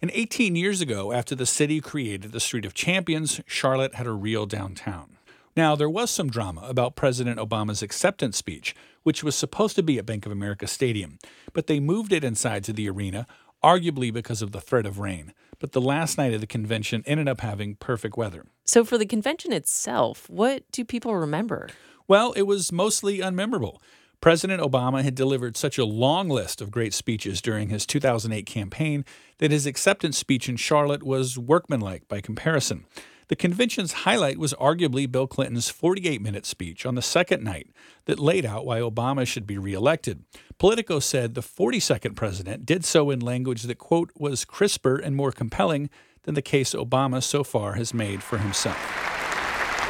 And 0.03 0.11
18 0.15 0.57
years 0.57 0.81
ago, 0.81 1.13
after 1.13 1.35
the 1.35 1.47
city 1.47 1.81
created 1.81 2.33
the 2.33 2.41
Street 2.41 2.65
of 2.65 2.75
Champions, 2.75 3.41
Charlotte 3.47 3.95
had 3.95 4.07
a 4.07 4.13
real 4.13 4.47
downtown. 4.47 5.16
Now, 5.57 5.75
there 5.75 5.89
was 5.89 6.11
some 6.11 6.29
drama 6.29 6.61
about 6.69 6.97
President 6.97 7.41
Obama's 7.41 7.81
acceptance 7.81 8.37
speech, 8.37 8.75
which 9.05 9.25
was 9.25 9.35
supposed 9.35 9.75
to 9.77 9.83
be 9.83 9.97
at 9.97 10.05
Bank 10.05 10.27
of 10.27 10.33
America 10.33 10.67
Stadium, 10.67 11.19
but 11.55 11.67
they 11.67 11.81
moved 11.81 12.13
it 12.13 12.23
inside 12.23 12.63
to 12.65 12.75
the 12.75 12.91
arena, 12.91 13.27
arguably 13.65 14.13
because 14.13 14.43
of 14.43 14.53
the 14.53 14.61
threat 14.61 14.85
of 14.85 14.99
rain. 14.99 15.33
But 15.59 15.73
the 15.73 15.81
last 15.81 16.19
night 16.19 16.35
of 16.35 16.43
the 16.43 16.47
convention 16.47 17.03
ended 17.07 17.27
up 17.27 17.41
having 17.41 17.77
perfect 17.77 18.19
weather. 18.19 18.45
So, 18.67 18.85
for 18.85 18.99
the 18.99 19.07
convention 19.07 19.51
itself, 19.51 20.29
what 20.29 20.71
do 20.73 20.85
people 20.85 21.17
remember? 21.17 21.71
Well, 22.07 22.33
it 22.33 22.43
was 22.43 22.71
mostly 22.71 23.21
unmemorable. 23.21 23.79
President 24.21 24.63
Obama 24.63 25.03
had 25.03 25.15
delivered 25.15 25.57
such 25.57 25.79
a 25.79 25.87
long 25.87 26.29
list 26.29 26.61
of 26.61 26.71
great 26.71 26.93
speeches 26.93 27.41
during 27.41 27.71
his 27.71 27.87
2008 27.87 28.45
campaign 28.45 29.07
that 29.39 29.51
his 29.51 29.65
acceptance 29.65 30.19
speech 30.19 30.51
in 30.51 30.57
Charlotte 30.57 31.03
was 31.03 31.39
workmanlike 31.39 32.09
by 32.09 32.21
comparison. 32.21 32.85
The 33.29 33.37
convention's 33.37 33.93
highlight 33.93 34.39
was 34.39 34.55
arguably 34.55 35.11
Bill 35.11 35.27
Clinton's 35.27 35.69
48 35.69 36.23
minute 36.23 36.47
speech 36.47 36.87
on 36.87 36.95
the 36.95 37.03
second 37.03 37.43
night 37.43 37.69
that 38.05 38.21
laid 38.21 38.47
out 38.47 38.65
why 38.65 38.79
Obama 38.79 39.27
should 39.27 39.49
be 39.49 39.59
reelected. 39.59 40.23
Politico 40.59 41.01
said 41.01 41.35
the 41.35 41.41
42nd 41.41 42.15
president 42.15 42.65
did 42.65 42.85
so 42.85 43.11
in 43.11 43.19
language 43.19 43.65
that, 43.65 43.79
quote, 43.79 44.13
was 44.17 44.45
crisper 44.45 44.97
and 44.97 45.17
more 45.17 45.33
compelling 45.33 45.91
than 46.23 46.37
the 46.37 46.43
case 46.43 46.73
Obama 46.73 47.21
so 47.21 47.43
far 47.43 47.73
has 47.73 47.93
made 47.93 48.23
for 48.23 48.39
himself. 48.39 48.79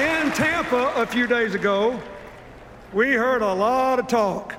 In 0.01 0.31
Tampa 0.33 0.93
a 0.97 1.07
few 1.07 1.27
days 1.27 1.55
ago, 1.55 2.01
we 2.95 3.13
heard 3.13 3.43
a 3.43 3.53
lot 3.53 3.99
of 3.99 4.07
talk. 4.07 4.55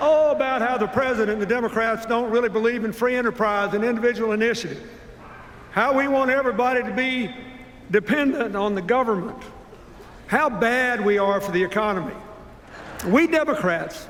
Oh, 0.00 0.32
about 0.32 0.62
how 0.62 0.76
the 0.76 0.88
president 0.88 1.30
and 1.30 1.40
the 1.40 1.46
Democrats 1.46 2.06
don't 2.06 2.30
really 2.30 2.48
believe 2.48 2.84
in 2.84 2.92
free 2.92 3.14
enterprise 3.14 3.72
and 3.72 3.84
individual 3.84 4.32
initiative 4.32 4.82
how 5.74 5.92
we 5.92 6.06
want 6.06 6.30
everybody 6.30 6.84
to 6.84 6.92
be 6.92 7.28
dependent 7.90 8.54
on 8.54 8.76
the 8.76 8.80
government, 8.80 9.36
how 10.28 10.48
bad 10.48 11.04
we 11.04 11.18
are 11.18 11.40
for 11.40 11.50
the 11.50 11.60
economy. 11.60 12.14
We 13.08 13.26
Democrats, 13.26 14.06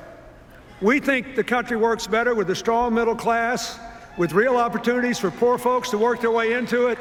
we 0.79 0.99
think 0.99 1.35
the 1.35 1.43
country 1.43 1.75
works 1.75 2.05
better 2.05 2.35
with 2.35 2.51
a 2.51 2.55
strong 2.55 2.93
middle 2.93 3.15
class, 3.15 3.79
with 4.15 4.31
real 4.33 4.57
opportunities 4.57 5.17
for 5.17 5.31
poor 5.31 5.57
folks 5.57 5.89
to 5.89 5.97
work 5.97 6.21
their 6.21 6.29
way 6.29 6.53
into 6.53 6.85
it, 6.85 6.99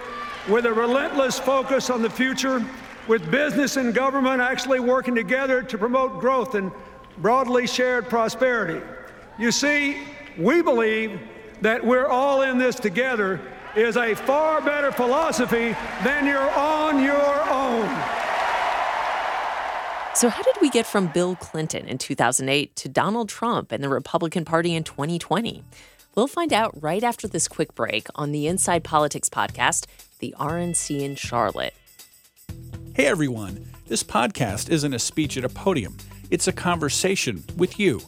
with 0.48 0.64
a 0.64 0.72
relentless 0.72 1.38
focus 1.38 1.90
on 1.90 2.00
the 2.00 2.08
future, 2.08 2.64
with 3.06 3.30
business 3.30 3.76
and 3.76 3.94
government 3.94 4.40
actually 4.40 4.80
working 4.80 5.14
together 5.14 5.62
to 5.62 5.76
promote 5.76 6.20
growth 6.20 6.54
and 6.54 6.72
broadly 7.18 7.66
shared 7.66 8.08
prosperity. 8.08 8.80
You 9.38 9.52
see, 9.52 9.98
we 10.38 10.62
believe 10.62 11.20
that 11.60 11.84
we're 11.84 12.06
all 12.06 12.40
in 12.40 12.56
this 12.56 12.76
together 12.76 13.42
is 13.76 13.96
a 13.96 14.14
far 14.14 14.60
better 14.60 14.92
philosophy 14.92 15.76
than 16.04 16.26
you're 16.26 16.50
on 16.52 17.02
your 17.02 17.50
own. 17.50 17.88
So, 20.14 20.28
how 20.28 20.42
did 20.42 20.54
we 20.60 20.70
get 20.70 20.86
from 20.86 21.08
Bill 21.08 21.34
Clinton 21.36 21.88
in 21.88 21.98
2008 21.98 22.76
to 22.76 22.88
Donald 22.88 23.28
Trump 23.28 23.72
and 23.72 23.82
the 23.82 23.88
Republican 23.88 24.44
Party 24.44 24.74
in 24.74 24.84
2020? 24.84 25.64
We'll 26.14 26.28
find 26.28 26.52
out 26.52 26.80
right 26.80 27.02
after 27.02 27.26
this 27.26 27.48
quick 27.48 27.74
break 27.74 28.06
on 28.14 28.30
the 28.30 28.46
Inside 28.46 28.84
Politics 28.84 29.28
podcast, 29.28 29.86
The 30.20 30.32
RNC 30.38 31.00
in 31.00 31.16
Charlotte. 31.16 31.74
Hey 32.94 33.06
everyone, 33.06 33.66
this 33.88 34.04
podcast 34.04 34.70
isn't 34.70 34.94
a 34.94 35.00
speech 35.00 35.36
at 35.36 35.44
a 35.44 35.48
podium, 35.48 35.96
it's 36.30 36.46
a 36.46 36.52
conversation 36.52 37.42
with 37.56 37.80
you. 37.80 38.00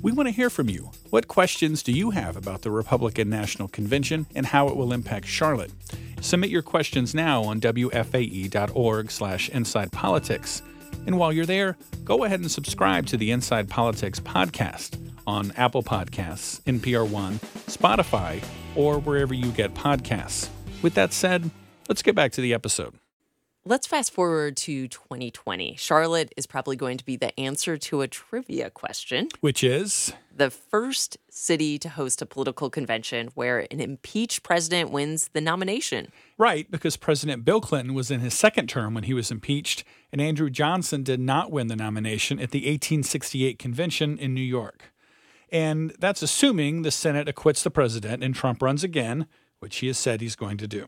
We 0.00 0.12
want 0.12 0.28
to 0.28 0.34
hear 0.34 0.48
from 0.48 0.68
you. 0.68 0.92
What 1.10 1.26
questions 1.26 1.82
do 1.82 1.90
you 1.90 2.10
have 2.10 2.36
about 2.36 2.62
the 2.62 2.70
Republican 2.70 3.28
National 3.28 3.66
Convention 3.66 4.26
and 4.34 4.46
how 4.46 4.68
it 4.68 4.76
will 4.76 4.92
impact 4.92 5.26
Charlotte? 5.26 5.72
Submit 6.20 6.50
your 6.50 6.62
questions 6.62 7.16
now 7.16 7.42
on 7.42 7.60
wfae.org 7.60 9.10
slash 9.10 9.50
insidepolitics. 9.50 10.62
And 11.06 11.18
while 11.18 11.32
you're 11.32 11.46
there, 11.46 11.76
go 12.04 12.22
ahead 12.22 12.38
and 12.40 12.50
subscribe 12.50 13.06
to 13.06 13.16
the 13.16 13.32
Inside 13.32 13.68
Politics 13.68 14.20
podcast 14.20 14.98
on 15.26 15.52
Apple 15.56 15.82
Podcasts, 15.82 16.60
NPR 16.62 17.08
One, 17.08 17.40
Spotify, 17.66 18.42
or 18.76 19.00
wherever 19.00 19.34
you 19.34 19.50
get 19.50 19.74
podcasts. 19.74 20.48
With 20.80 20.94
that 20.94 21.12
said, 21.12 21.50
let's 21.88 22.02
get 22.02 22.14
back 22.14 22.30
to 22.32 22.40
the 22.40 22.54
episode. 22.54 22.94
Let's 23.64 23.86
fast 23.86 24.12
forward 24.12 24.56
to 24.58 24.88
2020. 24.88 25.76
Charlotte 25.76 26.32
is 26.36 26.46
probably 26.46 26.76
going 26.76 26.96
to 26.96 27.04
be 27.04 27.16
the 27.16 27.38
answer 27.38 27.76
to 27.76 28.00
a 28.00 28.08
trivia 28.08 28.70
question, 28.70 29.28
which 29.40 29.62
is 29.62 30.12
the 30.34 30.48
first 30.48 31.18
city 31.28 31.78
to 31.80 31.90
host 31.90 32.22
a 32.22 32.26
political 32.26 32.70
convention 32.70 33.28
where 33.34 33.66
an 33.70 33.80
impeached 33.80 34.42
president 34.42 34.90
wins 34.90 35.28
the 35.34 35.40
nomination. 35.40 36.10
Right, 36.38 36.70
because 36.70 36.96
President 36.96 37.44
Bill 37.44 37.60
Clinton 37.60 37.94
was 37.94 38.10
in 38.10 38.20
his 38.20 38.32
second 38.32 38.68
term 38.68 38.94
when 38.94 39.04
he 39.04 39.12
was 39.12 39.30
impeached, 39.30 39.84
and 40.12 40.20
Andrew 40.20 40.48
Johnson 40.48 41.02
did 41.02 41.20
not 41.20 41.50
win 41.50 41.66
the 41.66 41.76
nomination 41.76 42.38
at 42.38 42.52
the 42.52 42.60
1868 42.60 43.58
convention 43.58 44.16
in 44.16 44.32
New 44.32 44.40
York. 44.40 44.94
And 45.50 45.94
that's 45.98 46.22
assuming 46.22 46.82
the 46.82 46.90
Senate 46.90 47.28
acquits 47.28 47.62
the 47.62 47.70
president 47.70 48.22
and 48.22 48.34
Trump 48.34 48.62
runs 48.62 48.84
again, 48.84 49.26
which 49.58 49.78
he 49.78 49.88
has 49.88 49.98
said 49.98 50.20
he's 50.20 50.36
going 50.36 50.56
to 50.58 50.68
do. 50.68 50.86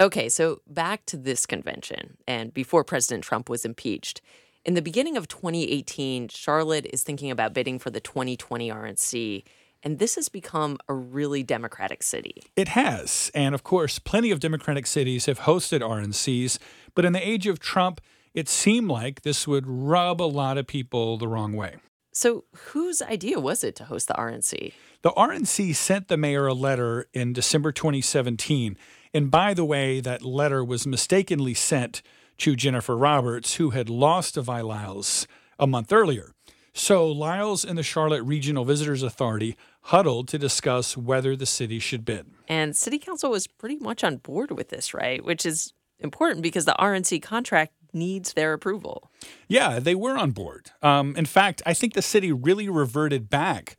Okay, 0.00 0.30
so 0.30 0.62
back 0.66 1.04
to 1.06 1.18
this 1.18 1.44
convention 1.44 2.16
and 2.26 2.54
before 2.54 2.84
President 2.84 3.22
Trump 3.22 3.50
was 3.50 3.66
impeached. 3.66 4.22
In 4.64 4.72
the 4.72 4.80
beginning 4.80 5.18
of 5.18 5.28
2018, 5.28 6.28
Charlotte 6.28 6.86
is 6.90 7.02
thinking 7.02 7.30
about 7.30 7.52
bidding 7.52 7.78
for 7.78 7.90
the 7.90 8.00
2020 8.00 8.70
RNC. 8.70 9.44
And 9.82 9.98
this 9.98 10.14
has 10.14 10.30
become 10.30 10.78
a 10.88 10.94
really 10.94 11.42
Democratic 11.42 12.02
city. 12.02 12.42
It 12.56 12.68
has. 12.68 13.30
And 13.34 13.54
of 13.54 13.62
course, 13.62 13.98
plenty 13.98 14.30
of 14.30 14.40
Democratic 14.40 14.86
cities 14.86 15.26
have 15.26 15.40
hosted 15.40 15.80
RNCs. 15.80 16.58
But 16.94 17.04
in 17.04 17.12
the 17.12 17.26
age 17.26 17.46
of 17.46 17.58
Trump, 17.58 18.00
it 18.32 18.48
seemed 18.48 18.88
like 18.88 19.20
this 19.20 19.46
would 19.46 19.66
rub 19.66 20.22
a 20.22 20.24
lot 20.24 20.56
of 20.56 20.66
people 20.66 21.18
the 21.18 21.28
wrong 21.28 21.52
way. 21.52 21.76
So, 22.12 22.44
whose 22.72 23.00
idea 23.02 23.38
was 23.38 23.62
it 23.62 23.76
to 23.76 23.84
host 23.84 24.08
the 24.08 24.14
RNC? 24.14 24.72
The 25.02 25.10
RNC 25.10 25.74
sent 25.76 26.08
the 26.08 26.16
mayor 26.16 26.46
a 26.46 26.54
letter 26.54 27.06
in 27.14 27.32
December 27.32 27.70
2017 27.70 28.76
and 29.12 29.30
by 29.30 29.54
the 29.54 29.64
way, 29.64 30.00
that 30.00 30.22
letter 30.22 30.64
was 30.64 30.86
mistakenly 30.86 31.54
sent 31.54 32.02
to 32.38 32.56
Jennifer 32.56 32.96
Roberts, 32.96 33.54
who 33.54 33.70
had 33.70 33.90
lost 33.90 34.34
to 34.34 34.42
Vi 34.42 34.60
Lyles 34.60 35.26
a 35.58 35.66
month 35.66 35.92
earlier. 35.92 36.32
So 36.72 37.06
Lyles 37.06 37.64
and 37.64 37.76
the 37.76 37.82
Charlotte 37.82 38.22
Regional 38.22 38.64
Visitors 38.64 39.02
Authority 39.02 39.56
huddled 39.82 40.28
to 40.28 40.38
discuss 40.38 40.96
whether 40.96 41.36
the 41.36 41.46
city 41.46 41.78
should 41.78 42.04
bid. 42.04 42.26
And 42.48 42.76
City 42.76 42.98
Council 42.98 43.30
was 43.30 43.46
pretty 43.46 43.76
much 43.78 44.04
on 44.04 44.16
board 44.16 44.52
with 44.52 44.68
this, 44.68 44.94
right? 44.94 45.24
Which 45.24 45.44
is 45.44 45.72
important 45.98 46.42
because 46.42 46.64
the 46.64 46.76
RNC 46.78 47.22
contract 47.22 47.72
needs 47.92 48.34
their 48.34 48.52
approval. 48.52 49.10
Yeah, 49.48 49.80
they 49.80 49.94
were 49.94 50.16
on 50.16 50.30
board. 50.30 50.70
Um, 50.80 51.14
in 51.16 51.26
fact, 51.26 51.60
I 51.66 51.74
think 51.74 51.94
the 51.94 52.02
city 52.02 52.32
really 52.32 52.68
reverted 52.68 53.28
back 53.28 53.76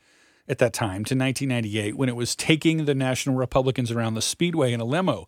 at 0.52 0.58
that 0.58 0.74
time 0.74 1.06
to 1.06 1.16
1998 1.16 1.96
when 1.96 2.10
it 2.10 2.16
was 2.16 2.36
taking 2.36 2.84
the 2.84 2.94
National 2.94 3.36
Republicans 3.36 3.90
around 3.90 4.16
the 4.16 4.22
Speedway 4.22 4.74
in 4.74 4.82
a 4.82 4.86
limo. 4.86 5.26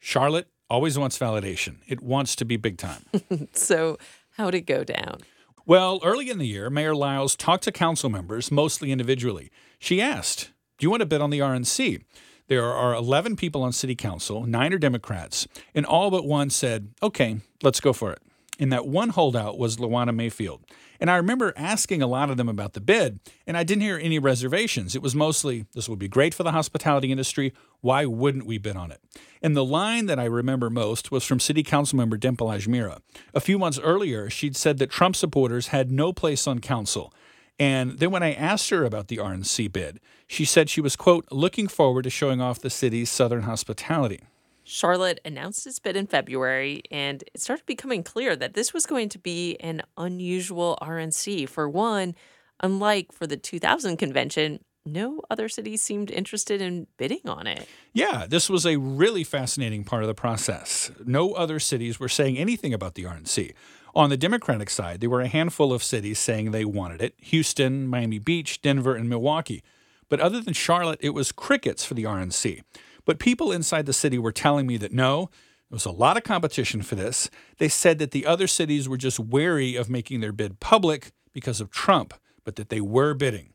Charlotte 0.00 0.48
always 0.68 0.98
wants 0.98 1.16
validation, 1.16 1.76
it 1.86 2.02
wants 2.02 2.34
to 2.34 2.44
be 2.44 2.56
big 2.56 2.76
time. 2.76 3.06
so, 3.52 3.96
how'd 4.32 4.54
it 4.54 4.62
go 4.62 4.82
down? 4.82 5.20
Well, 5.64 6.00
early 6.02 6.28
in 6.28 6.38
the 6.38 6.46
year, 6.46 6.68
Mayor 6.68 6.94
Lyles 6.94 7.36
talked 7.36 7.64
to 7.64 7.72
council 7.72 8.10
members, 8.10 8.50
mostly 8.50 8.90
individually. 8.90 9.50
She 9.78 10.02
asked, 10.02 10.50
Do 10.76 10.84
you 10.84 10.90
want 10.90 11.00
to 11.00 11.06
bid 11.06 11.20
on 11.20 11.30
the 11.30 11.38
RNC? 11.38 12.02
There 12.48 12.64
are 12.64 12.94
11 12.94 13.36
people 13.36 13.62
on 13.62 13.72
city 13.72 13.94
council, 13.94 14.44
nine 14.44 14.74
are 14.74 14.78
Democrats, 14.78 15.46
and 15.72 15.86
all 15.86 16.10
but 16.10 16.26
one 16.26 16.50
said, 16.50 16.88
Okay, 17.00 17.38
let's 17.62 17.80
go 17.80 17.92
for 17.92 18.12
it. 18.12 18.18
And 18.58 18.72
that 18.72 18.86
one 18.86 19.10
holdout 19.10 19.58
was 19.58 19.78
LaWana 19.78 20.14
Mayfield. 20.14 20.64
And 21.00 21.10
I 21.10 21.16
remember 21.16 21.52
asking 21.56 22.02
a 22.02 22.06
lot 22.06 22.30
of 22.30 22.36
them 22.36 22.48
about 22.48 22.74
the 22.74 22.80
bid, 22.80 23.18
and 23.46 23.56
I 23.56 23.64
didn't 23.64 23.82
hear 23.82 23.98
any 23.98 24.20
reservations. 24.20 24.94
It 24.94 25.02
was 25.02 25.14
mostly, 25.14 25.66
this 25.74 25.88
would 25.88 25.98
be 25.98 26.08
great 26.08 26.34
for 26.34 26.44
the 26.44 26.52
hospitality 26.52 27.10
industry. 27.10 27.52
Why 27.80 28.04
wouldn't 28.04 28.46
we 28.46 28.58
bid 28.58 28.76
on 28.76 28.92
it? 28.92 29.00
And 29.42 29.56
the 29.56 29.64
line 29.64 30.06
that 30.06 30.20
I 30.20 30.24
remember 30.24 30.70
most 30.70 31.10
was 31.10 31.24
from 31.24 31.40
City 31.40 31.64
Councilmember 31.64 32.18
Dimple 32.18 32.46
Ajmera. 32.46 33.00
A 33.34 33.40
few 33.40 33.58
months 33.58 33.80
earlier, 33.80 34.30
she'd 34.30 34.56
said 34.56 34.78
that 34.78 34.90
Trump 34.90 35.16
supporters 35.16 35.68
had 35.68 35.90
no 35.90 36.12
place 36.12 36.46
on 36.46 36.60
council. 36.60 37.12
And 37.58 37.98
then 37.98 38.10
when 38.10 38.22
I 38.22 38.32
asked 38.32 38.70
her 38.70 38.84
about 38.84 39.08
the 39.08 39.18
RNC 39.18 39.72
bid, 39.72 40.00
she 40.26 40.44
said 40.44 40.70
she 40.70 40.80
was, 40.80 40.96
quote, 40.96 41.26
looking 41.30 41.68
forward 41.68 42.02
to 42.02 42.10
showing 42.10 42.40
off 42.40 42.60
the 42.60 42.70
city's 42.70 43.10
southern 43.10 43.42
hospitality. 43.42 44.20
Charlotte 44.64 45.20
announced 45.24 45.66
its 45.66 45.78
bid 45.78 45.94
in 45.94 46.06
February, 46.06 46.82
and 46.90 47.22
it 47.34 47.40
started 47.40 47.66
becoming 47.66 48.02
clear 48.02 48.34
that 48.34 48.54
this 48.54 48.72
was 48.72 48.86
going 48.86 49.10
to 49.10 49.18
be 49.18 49.56
an 49.60 49.82
unusual 49.96 50.78
RNC. 50.80 51.48
For 51.48 51.68
one, 51.68 52.14
unlike 52.60 53.12
for 53.12 53.26
the 53.26 53.36
2000 53.36 53.98
convention, 53.98 54.60
no 54.86 55.20
other 55.30 55.48
cities 55.48 55.82
seemed 55.82 56.10
interested 56.10 56.60
in 56.60 56.86
bidding 56.96 57.26
on 57.26 57.46
it. 57.46 57.68
Yeah, 57.92 58.26
this 58.28 58.50
was 58.50 58.66
a 58.66 58.76
really 58.76 59.24
fascinating 59.24 59.84
part 59.84 60.02
of 60.02 60.08
the 60.08 60.14
process. 60.14 60.90
No 61.04 61.32
other 61.32 61.58
cities 61.58 62.00
were 62.00 62.08
saying 62.08 62.38
anything 62.38 62.74
about 62.74 62.94
the 62.94 63.04
RNC. 63.04 63.54
On 63.94 64.10
the 64.10 64.16
Democratic 64.16 64.70
side, 64.70 65.00
there 65.00 65.10
were 65.10 65.20
a 65.20 65.28
handful 65.28 65.72
of 65.72 65.82
cities 65.82 66.18
saying 66.18 66.50
they 66.50 66.64
wanted 66.64 67.00
it 67.00 67.14
Houston, 67.18 67.86
Miami 67.86 68.18
Beach, 68.18 68.60
Denver, 68.60 68.94
and 68.96 69.08
Milwaukee. 69.08 69.62
But 70.08 70.20
other 70.20 70.40
than 70.40 70.52
Charlotte, 70.52 70.98
it 71.00 71.10
was 71.10 71.32
crickets 71.32 71.84
for 71.84 71.94
the 71.94 72.04
RNC. 72.04 72.62
But 73.04 73.18
people 73.18 73.52
inside 73.52 73.86
the 73.86 73.92
city 73.92 74.18
were 74.18 74.32
telling 74.32 74.66
me 74.66 74.76
that 74.78 74.92
no, 74.92 75.30
there 75.70 75.76
was 75.76 75.84
a 75.84 75.90
lot 75.90 76.16
of 76.16 76.22
competition 76.22 76.82
for 76.82 76.94
this. 76.94 77.30
They 77.58 77.68
said 77.68 77.98
that 77.98 78.12
the 78.12 78.26
other 78.26 78.46
cities 78.46 78.88
were 78.88 78.96
just 78.96 79.18
wary 79.18 79.76
of 79.76 79.90
making 79.90 80.20
their 80.20 80.32
bid 80.32 80.60
public 80.60 81.12
because 81.32 81.60
of 81.60 81.70
Trump, 81.70 82.14
but 82.44 82.56
that 82.56 82.68
they 82.68 82.80
were 82.80 83.14
bidding 83.14 83.54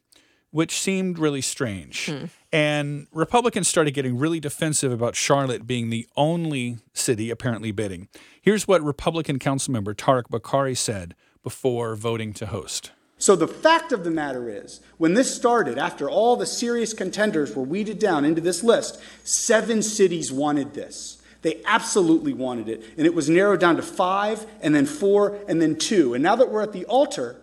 which 0.52 0.80
seemed 0.80 1.20
really 1.20 1.42
strange. 1.42 2.08
Hmm. 2.08 2.26
And 2.52 3.08
Republicans 3.12 3.68
started 3.68 3.92
getting 3.94 4.18
really 4.18 4.40
defensive 4.40 4.92
about 4.92 5.16
Charlotte 5.16 5.68
being 5.68 5.90
the 5.90 6.08
only 6.16 6.78
city 6.94 7.30
apparently 7.30 7.72
bidding. 7.72 8.08
Here's 8.42 8.68
what 8.68 8.82
Republican 8.84 9.40
councilmember 9.40 9.94
Tariq 9.94 10.24
Bokhari 10.24 10.76
said 10.76 11.16
before 11.44 11.96
voting 11.96 12.34
to 12.34 12.48
host. 12.48 12.92
So, 13.20 13.36
the 13.36 13.50
fact 13.50 13.92
of 13.92 14.06
the 14.06 14.12
matter 14.12 14.50
is, 14.50 14.80
when 14.98 15.14
this 15.14 15.36
started, 15.36 15.78
after 15.78 16.10
all 16.10 16.38
the 16.38 16.46
serious 16.46 16.94
contenders 16.94 17.54
were 17.54 17.64
weeded 17.64 18.00
down 18.00 18.24
into 18.24 18.40
this 18.40 18.64
list, 18.64 19.00
seven 19.26 19.82
cities 19.82 20.32
wanted 20.32 20.74
this. 20.74 21.22
They 21.42 21.62
absolutely 21.66 22.32
wanted 22.32 22.70
it. 22.70 22.84
And 22.98 23.06
it 23.06 23.14
was 23.14 23.30
narrowed 23.30 23.60
down 23.60 23.76
to 23.76 23.82
five, 23.82 24.48
and 24.62 24.74
then 24.74 24.86
four, 24.86 25.38
and 25.50 25.62
then 25.62 25.76
two. 25.76 26.14
And 26.14 26.24
now 26.24 26.38
that 26.38 26.50
we're 26.50 26.62
at 26.62 26.72
the 26.72 26.86
altar, 26.86 27.36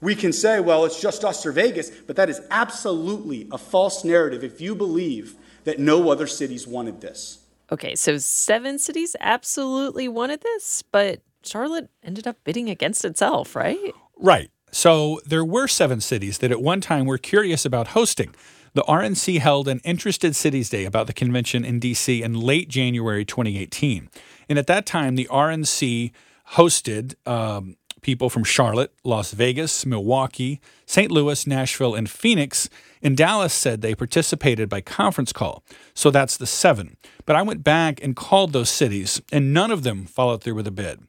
we 0.00 0.14
can 0.14 0.32
say, 0.32 0.60
well, 0.60 0.84
it's 0.84 1.00
just 1.00 1.24
us 1.24 1.44
or 1.44 1.50
Vegas, 1.50 1.90
but 1.90 2.14
that 2.14 2.30
is 2.30 2.40
absolutely 2.50 3.48
a 3.50 3.58
false 3.58 4.04
narrative 4.04 4.44
if 4.44 4.60
you 4.60 4.76
believe 4.76 5.34
that 5.64 5.80
no 5.80 6.10
other 6.10 6.28
cities 6.28 6.66
wanted 6.66 7.00
this. 7.00 7.38
Okay, 7.72 7.96
so 7.96 8.18
seven 8.18 8.78
cities 8.78 9.16
absolutely 9.20 10.06
wanted 10.06 10.42
this, 10.42 10.82
but 10.92 11.20
Charlotte 11.42 11.90
ended 12.04 12.26
up 12.26 12.36
bidding 12.44 12.70
against 12.70 13.04
itself, 13.04 13.56
right? 13.56 13.92
Right. 14.16 14.50
So 14.70 15.20
there 15.24 15.44
were 15.44 15.68
seven 15.68 16.00
cities 16.00 16.38
that 16.38 16.50
at 16.50 16.60
one 16.60 16.80
time 16.80 17.06
were 17.06 17.18
curious 17.18 17.64
about 17.64 17.88
hosting. 17.88 18.34
The 18.74 18.82
RNC 18.82 19.38
held 19.38 19.66
an 19.66 19.80
Interested 19.82 20.36
Cities 20.36 20.70
Day 20.70 20.84
about 20.84 21.06
the 21.06 21.12
convention 21.12 21.64
in 21.64 21.80
DC 21.80 22.20
in 22.22 22.38
late 22.38 22.68
January 22.68 23.24
2018. 23.24 24.08
And 24.48 24.58
at 24.58 24.66
that 24.66 24.86
time, 24.86 25.16
the 25.16 25.28
RNC 25.30 26.12
hosted 26.52 27.14
um, 27.26 27.76
people 28.02 28.30
from 28.30 28.44
Charlotte, 28.44 28.92
Las 29.04 29.32
Vegas, 29.32 29.84
Milwaukee, 29.84 30.60
St. 30.86 31.10
Louis, 31.10 31.46
Nashville, 31.46 31.94
and 31.94 32.08
Phoenix. 32.08 32.68
And 33.02 33.16
Dallas 33.16 33.52
said 33.52 33.80
they 33.80 33.94
participated 33.94 34.68
by 34.68 34.80
conference 34.80 35.32
call. 35.32 35.64
So 35.94 36.10
that's 36.10 36.36
the 36.36 36.46
seven. 36.46 36.96
But 37.26 37.36
I 37.36 37.42
went 37.42 37.64
back 37.64 38.02
and 38.02 38.14
called 38.14 38.52
those 38.52 38.70
cities, 38.70 39.20
and 39.32 39.52
none 39.52 39.70
of 39.70 39.82
them 39.82 40.04
followed 40.04 40.42
through 40.42 40.54
with 40.54 40.66
a 40.66 40.72
bid. 40.72 41.07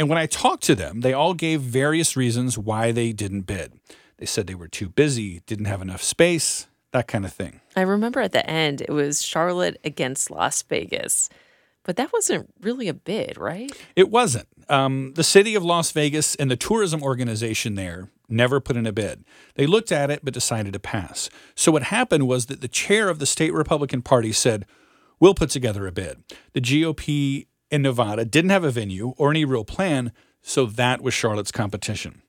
And 0.00 0.08
when 0.08 0.16
I 0.16 0.24
talked 0.24 0.62
to 0.62 0.74
them, 0.74 1.02
they 1.02 1.12
all 1.12 1.34
gave 1.34 1.60
various 1.60 2.16
reasons 2.16 2.56
why 2.56 2.90
they 2.90 3.12
didn't 3.12 3.42
bid. 3.42 3.74
They 4.16 4.24
said 4.24 4.46
they 4.46 4.54
were 4.54 4.66
too 4.66 4.88
busy, 4.88 5.42
didn't 5.44 5.66
have 5.66 5.82
enough 5.82 6.02
space, 6.02 6.68
that 6.92 7.06
kind 7.06 7.26
of 7.26 7.34
thing. 7.34 7.60
I 7.76 7.82
remember 7.82 8.20
at 8.20 8.32
the 8.32 8.48
end, 8.48 8.80
it 8.80 8.92
was 8.92 9.20
Charlotte 9.20 9.78
against 9.84 10.30
Las 10.30 10.62
Vegas. 10.62 11.28
But 11.84 11.96
that 11.96 12.14
wasn't 12.14 12.48
really 12.62 12.88
a 12.88 12.94
bid, 12.94 13.36
right? 13.36 13.70
It 13.94 14.08
wasn't. 14.08 14.48
Um, 14.70 15.12
the 15.16 15.22
city 15.22 15.54
of 15.54 15.64
Las 15.64 15.92
Vegas 15.92 16.34
and 16.36 16.50
the 16.50 16.56
tourism 16.56 17.02
organization 17.02 17.74
there 17.74 18.08
never 18.26 18.58
put 18.58 18.78
in 18.78 18.86
a 18.86 18.92
bid. 18.92 19.22
They 19.56 19.66
looked 19.66 19.92
at 19.92 20.10
it 20.10 20.20
but 20.24 20.32
decided 20.32 20.72
to 20.72 20.80
pass. 20.80 21.28
So 21.54 21.72
what 21.72 21.82
happened 21.82 22.26
was 22.26 22.46
that 22.46 22.62
the 22.62 22.68
chair 22.68 23.10
of 23.10 23.18
the 23.18 23.26
state 23.26 23.52
Republican 23.52 24.00
Party 24.00 24.32
said, 24.32 24.64
We'll 25.20 25.34
put 25.34 25.50
together 25.50 25.86
a 25.86 25.92
bid. 25.92 26.24
The 26.54 26.62
GOP 26.62 27.46
in 27.70 27.82
Nevada 27.82 28.24
didn't 28.24 28.50
have 28.50 28.64
a 28.64 28.70
venue 28.70 29.14
or 29.16 29.30
any 29.30 29.44
real 29.44 29.64
plan, 29.64 30.12
so 30.42 30.66
that 30.66 31.00
was 31.00 31.14
Charlotte's 31.14 31.52
competition. 31.52 32.22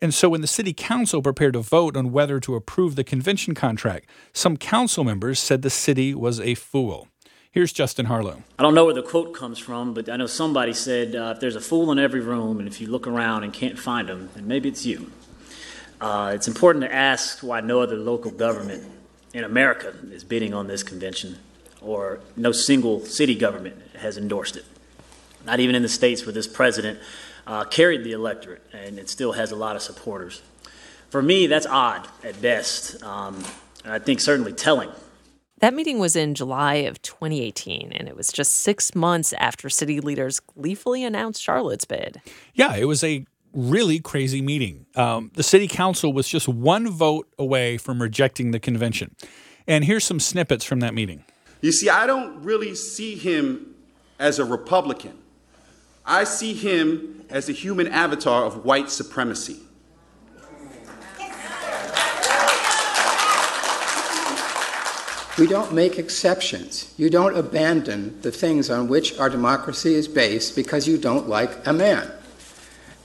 And 0.00 0.12
so 0.12 0.28
when 0.28 0.40
the 0.40 0.48
city 0.48 0.72
council 0.72 1.22
prepared 1.22 1.52
to 1.52 1.60
vote 1.60 1.96
on 1.96 2.10
whether 2.10 2.40
to 2.40 2.56
approve 2.56 2.96
the 2.96 3.04
convention 3.04 3.54
contract, 3.54 4.08
some 4.32 4.56
council 4.56 5.04
members 5.04 5.38
said 5.38 5.62
the 5.62 5.70
city 5.70 6.12
was 6.12 6.40
a 6.40 6.54
fool. 6.54 7.06
Here's 7.52 7.72
Justin 7.72 8.06
Harlow. 8.06 8.42
I 8.58 8.62
don't 8.62 8.74
know 8.74 8.86
where 8.86 8.94
the 8.94 9.02
quote 9.02 9.34
comes 9.34 9.58
from, 9.58 9.94
but 9.94 10.08
I 10.08 10.16
know 10.16 10.26
somebody 10.26 10.72
said 10.72 11.14
uh, 11.14 11.34
if 11.34 11.40
there's 11.40 11.54
a 11.54 11.60
fool 11.60 11.92
in 11.92 11.98
every 11.98 12.20
room, 12.20 12.58
and 12.58 12.66
if 12.66 12.80
you 12.80 12.88
look 12.88 13.06
around 13.06 13.44
and 13.44 13.52
can't 13.52 13.78
find 13.78 14.08
them, 14.08 14.30
then 14.34 14.48
maybe 14.48 14.70
it's 14.70 14.84
you. 14.84 15.12
Uh, 16.00 16.32
it's 16.34 16.48
important 16.48 16.82
to 16.82 16.92
ask 16.92 17.40
why 17.40 17.60
no 17.60 17.80
other 17.80 17.96
local 17.96 18.32
government 18.32 18.82
in 19.34 19.44
America 19.44 19.94
is 20.10 20.24
bidding 20.24 20.52
on 20.52 20.66
this 20.66 20.82
convention, 20.82 21.38
or 21.80 22.20
no 22.36 22.50
single 22.50 23.04
city 23.04 23.36
government 23.36 23.76
has 23.98 24.16
endorsed 24.16 24.56
it. 24.56 24.64
Not 25.44 25.60
even 25.60 25.74
in 25.74 25.82
the 25.82 25.88
states 25.88 26.24
where 26.24 26.32
this 26.32 26.46
president 26.46 27.00
uh, 27.46 27.64
carried 27.64 28.04
the 28.04 28.12
electorate, 28.12 28.62
and 28.72 28.98
it 28.98 29.08
still 29.08 29.32
has 29.32 29.50
a 29.50 29.56
lot 29.56 29.76
of 29.76 29.82
supporters. 29.82 30.42
For 31.10 31.22
me, 31.22 31.46
that's 31.46 31.66
odd 31.66 32.08
at 32.24 32.40
best, 32.40 33.02
um, 33.02 33.44
and 33.84 33.92
I 33.92 33.98
think 33.98 34.20
certainly 34.20 34.52
telling. 34.52 34.90
That 35.58 35.74
meeting 35.74 36.00
was 36.00 36.16
in 36.16 36.34
July 36.34 36.74
of 36.74 37.00
2018, 37.02 37.92
and 37.92 38.08
it 38.08 38.16
was 38.16 38.32
just 38.32 38.54
six 38.54 38.94
months 38.94 39.32
after 39.34 39.68
city 39.68 40.00
leaders 40.00 40.40
gleefully 40.40 41.04
announced 41.04 41.40
Charlotte's 41.40 41.84
bid. 41.84 42.20
Yeah, 42.54 42.74
it 42.74 42.86
was 42.86 43.04
a 43.04 43.24
really 43.52 44.00
crazy 44.00 44.42
meeting. 44.42 44.86
Um, 44.96 45.30
the 45.34 45.42
city 45.42 45.68
council 45.68 46.12
was 46.12 46.26
just 46.26 46.48
one 46.48 46.90
vote 46.90 47.28
away 47.38 47.76
from 47.76 48.02
rejecting 48.02 48.50
the 48.50 48.58
convention. 48.58 49.14
And 49.66 49.84
here's 49.84 50.04
some 50.04 50.18
snippets 50.18 50.64
from 50.64 50.80
that 50.80 50.94
meeting. 50.94 51.24
You 51.60 51.70
see, 51.70 51.88
I 51.88 52.06
don't 52.06 52.42
really 52.42 52.74
see 52.74 53.14
him 53.14 53.76
as 54.18 54.38
a 54.38 54.44
Republican, 54.44 55.16
I 56.04 56.24
see 56.24 56.54
him 56.54 57.24
as 57.30 57.48
a 57.48 57.52
human 57.52 57.88
avatar 57.88 58.44
of 58.44 58.64
white 58.64 58.90
supremacy. 58.90 59.60
We 65.38 65.46
don't 65.46 65.72
make 65.72 65.98
exceptions. 65.98 66.92
You 66.98 67.08
don't 67.08 67.36
abandon 67.36 68.20
the 68.20 68.30
things 68.30 68.68
on 68.68 68.88
which 68.88 69.18
our 69.18 69.30
democracy 69.30 69.94
is 69.94 70.06
based 70.06 70.54
because 70.54 70.86
you 70.86 70.98
don't 70.98 71.26
like 71.26 71.66
a 71.66 71.72
man. 71.72 72.10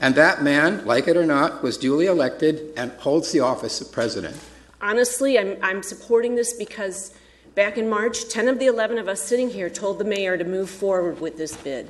And 0.00 0.14
that 0.14 0.42
man, 0.42 0.84
like 0.84 1.08
it 1.08 1.16
or 1.16 1.24
not, 1.24 1.62
was 1.62 1.78
duly 1.78 2.06
elected 2.06 2.74
and 2.76 2.92
holds 2.92 3.32
the 3.32 3.40
office 3.40 3.80
of 3.80 3.90
president. 3.90 4.36
Honestly, 4.82 5.38
I'm, 5.38 5.56
I'm 5.62 5.82
supporting 5.82 6.34
this 6.34 6.52
because 6.52 7.14
back 7.54 7.78
in 7.78 7.88
March, 7.88 8.28
10 8.28 8.46
of 8.46 8.58
the 8.58 8.66
11 8.66 8.98
of 8.98 9.08
us 9.08 9.22
sitting 9.22 9.48
here 9.48 9.70
told 9.70 9.98
the 9.98 10.04
mayor 10.04 10.36
to 10.36 10.44
move 10.44 10.68
forward 10.68 11.20
with 11.20 11.38
this 11.38 11.56
bid. 11.56 11.88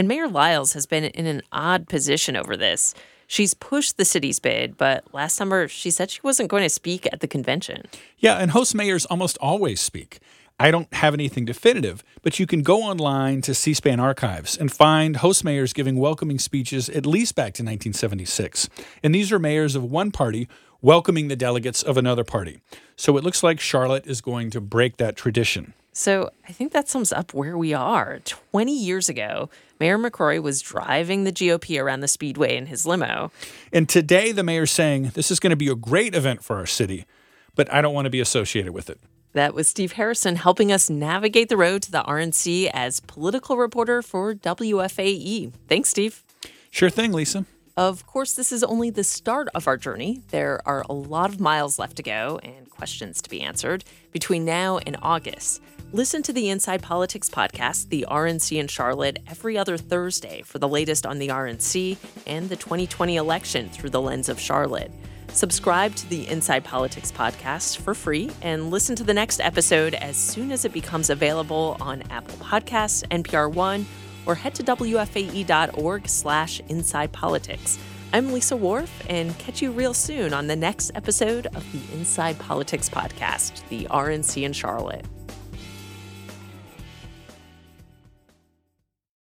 And 0.00 0.08
Mayor 0.08 0.28
Lyles 0.28 0.72
has 0.72 0.86
been 0.86 1.04
in 1.04 1.26
an 1.26 1.42
odd 1.52 1.86
position 1.86 2.34
over 2.34 2.56
this. 2.56 2.94
She's 3.26 3.52
pushed 3.52 3.98
the 3.98 4.06
city's 4.06 4.40
bid, 4.40 4.78
but 4.78 5.04
last 5.12 5.36
summer 5.36 5.68
she 5.68 5.90
said 5.90 6.10
she 6.10 6.22
wasn't 6.22 6.48
going 6.48 6.62
to 6.62 6.70
speak 6.70 7.06
at 7.12 7.20
the 7.20 7.28
convention. 7.28 7.82
Yeah, 8.16 8.38
and 8.38 8.52
host 8.52 8.74
mayors 8.74 9.04
almost 9.04 9.36
always 9.42 9.78
speak. 9.78 10.20
I 10.58 10.70
don't 10.70 10.90
have 10.94 11.12
anything 11.12 11.44
definitive, 11.44 12.02
but 12.22 12.38
you 12.38 12.46
can 12.46 12.62
go 12.62 12.82
online 12.82 13.42
to 13.42 13.52
C 13.52 13.74
SPAN 13.74 14.00
archives 14.00 14.56
and 14.56 14.72
find 14.72 15.18
host 15.18 15.44
mayors 15.44 15.74
giving 15.74 15.96
welcoming 15.96 16.38
speeches 16.38 16.88
at 16.88 17.04
least 17.04 17.34
back 17.34 17.52
to 17.56 17.62
1976. 17.62 18.70
And 19.02 19.14
these 19.14 19.30
are 19.30 19.38
mayors 19.38 19.76
of 19.76 19.84
one 19.84 20.12
party 20.12 20.48
welcoming 20.80 21.28
the 21.28 21.36
delegates 21.36 21.82
of 21.82 21.98
another 21.98 22.24
party. 22.24 22.62
So 22.96 23.18
it 23.18 23.22
looks 23.22 23.42
like 23.42 23.60
Charlotte 23.60 24.06
is 24.06 24.22
going 24.22 24.48
to 24.52 24.62
break 24.62 24.96
that 24.96 25.14
tradition. 25.14 25.74
So 25.92 26.30
I 26.48 26.52
think 26.52 26.72
that 26.72 26.88
sums 26.88 27.12
up 27.12 27.34
where 27.34 27.58
we 27.58 27.74
are. 27.74 28.20
20 28.24 28.72
years 28.72 29.08
ago, 29.08 29.50
Mayor 29.78 29.98
McCrory 29.98 30.40
was 30.40 30.60
driving 30.60 31.24
the 31.24 31.32
GOP 31.32 31.82
around 31.82 32.00
the 32.00 32.08
speedway 32.08 32.56
in 32.56 32.66
his 32.66 32.86
limo. 32.86 33.32
And 33.72 33.88
today, 33.88 34.32
the 34.32 34.42
mayor's 34.42 34.70
saying 34.70 35.12
this 35.14 35.30
is 35.30 35.40
going 35.40 35.50
to 35.50 35.56
be 35.56 35.68
a 35.68 35.74
great 35.74 36.14
event 36.14 36.44
for 36.44 36.56
our 36.56 36.66
city, 36.66 37.06
but 37.54 37.72
I 37.72 37.80
don't 37.80 37.94
want 37.94 38.06
to 38.06 38.10
be 38.10 38.20
associated 38.20 38.72
with 38.72 38.88
it. 38.88 39.00
That 39.32 39.54
was 39.54 39.68
Steve 39.68 39.92
Harrison 39.92 40.36
helping 40.36 40.72
us 40.72 40.90
navigate 40.90 41.48
the 41.48 41.56
road 41.56 41.82
to 41.82 41.92
the 41.92 42.02
RNC 42.02 42.70
as 42.74 43.00
political 43.00 43.56
reporter 43.56 44.02
for 44.02 44.34
WFAE. 44.34 45.52
Thanks, 45.68 45.88
Steve. 45.88 46.24
Sure 46.70 46.90
thing, 46.90 47.12
Lisa. 47.12 47.46
Of 47.80 48.04
course, 48.04 48.34
this 48.34 48.52
is 48.52 48.62
only 48.62 48.90
the 48.90 49.02
start 49.02 49.48
of 49.54 49.66
our 49.66 49.78
journey. 49.78 50.20
There 50.28 50.60
are 50.66 50.84
a 50.90 50.92
lot 50.92 51.30
of 51.30 51.40
miles 51.40 51.78
left 51.78 51.96
to 51.96 52.02
go 52.02 52.38
and 52.42 52.68
questions 52.68 53.22
to 53.22 53.30
be 53.30 53.40
answered 53.40 53.84
between 54.12 54.44
now 54.44 54.76
and 54.76 54.98
August. 55.00 55.62
Listen 55.90 56.22
to 56.24 56.32
the 56.34 56.50
Inside 56.50 56.82
Politics 56.82 57.30
podcast, 57.30 57.88
The 57.88 58.04
RNC 58.06 58.60
in 58.60 58.66
Charlotte, 58.66 59.20
every 59.26 59.56
other 59.56 59.78
Thursday 59.78 60.42
for 60.42 60.58
the 60.58 60.68
latest 60.68 61.06
on 61.06 61.18
the 61.18 61.28
RNC 61.28 61.96
and 62.26 62.50
the 62.50 62.56
2020 62.56 63.16
election 63.16 63.70
through 63.70 63.88
the 63.88 64.02
lens 64.02 64.28
of 64.28 64.38
Charlotte. 64.38 64.92
Subscribe 65.28 65.94
to 65.94 66.08
the 66.10 66.28
Inside 66.28 66.64
Politics 66.64 67.10
podcast 67.10 67.78
for 67.78 67.94
free 67.94 68.30
and 68.42 68.70
listen 68.70 68.94
to 68.96 69.04
the 69.04 69.14
next 69.14 69.40
episode 69.40 69.94
as 69.94 70.18
soon 70.18 70.52
as 70.52 70.66
it 70.66 70.74
becomes 70.74 71.08
available 71.08 71.78
on 71.80 72.02
Apple 72.10 72.36
Podcasts, 72.44 73.08
NPR 73.08 73.50
One, 73.50 73.86
or 74.26 74.34
head 74.34 74.54
to 74.56 74.62
WFAE.org 74.62 76.08
slash 76.08 76.60
Inside 76.68 77.12
Politics. 77.12 77.78
I'm 78.12 78.32
Lisa 78.32 78.56
Worf, 78.56 79.04
and 79.08 79.38
catch 79.38 79.62
you 79.62 79.70
real 79.70 79.94
soon 79.94 80.32
on 80.34 80.48
the 80.48 80.56
next 80.56 80.90
episode 80.94 81.46
of 81.54 81.64
the 81.72 81.96
Inside 81.96 82.38
Politics 82.38 82.88
Podcast, 82.88 83.66
the 83.68 83.84
RNC 83.84 84.42
in 84.42 84.52
Charlotte. 84.52 85.04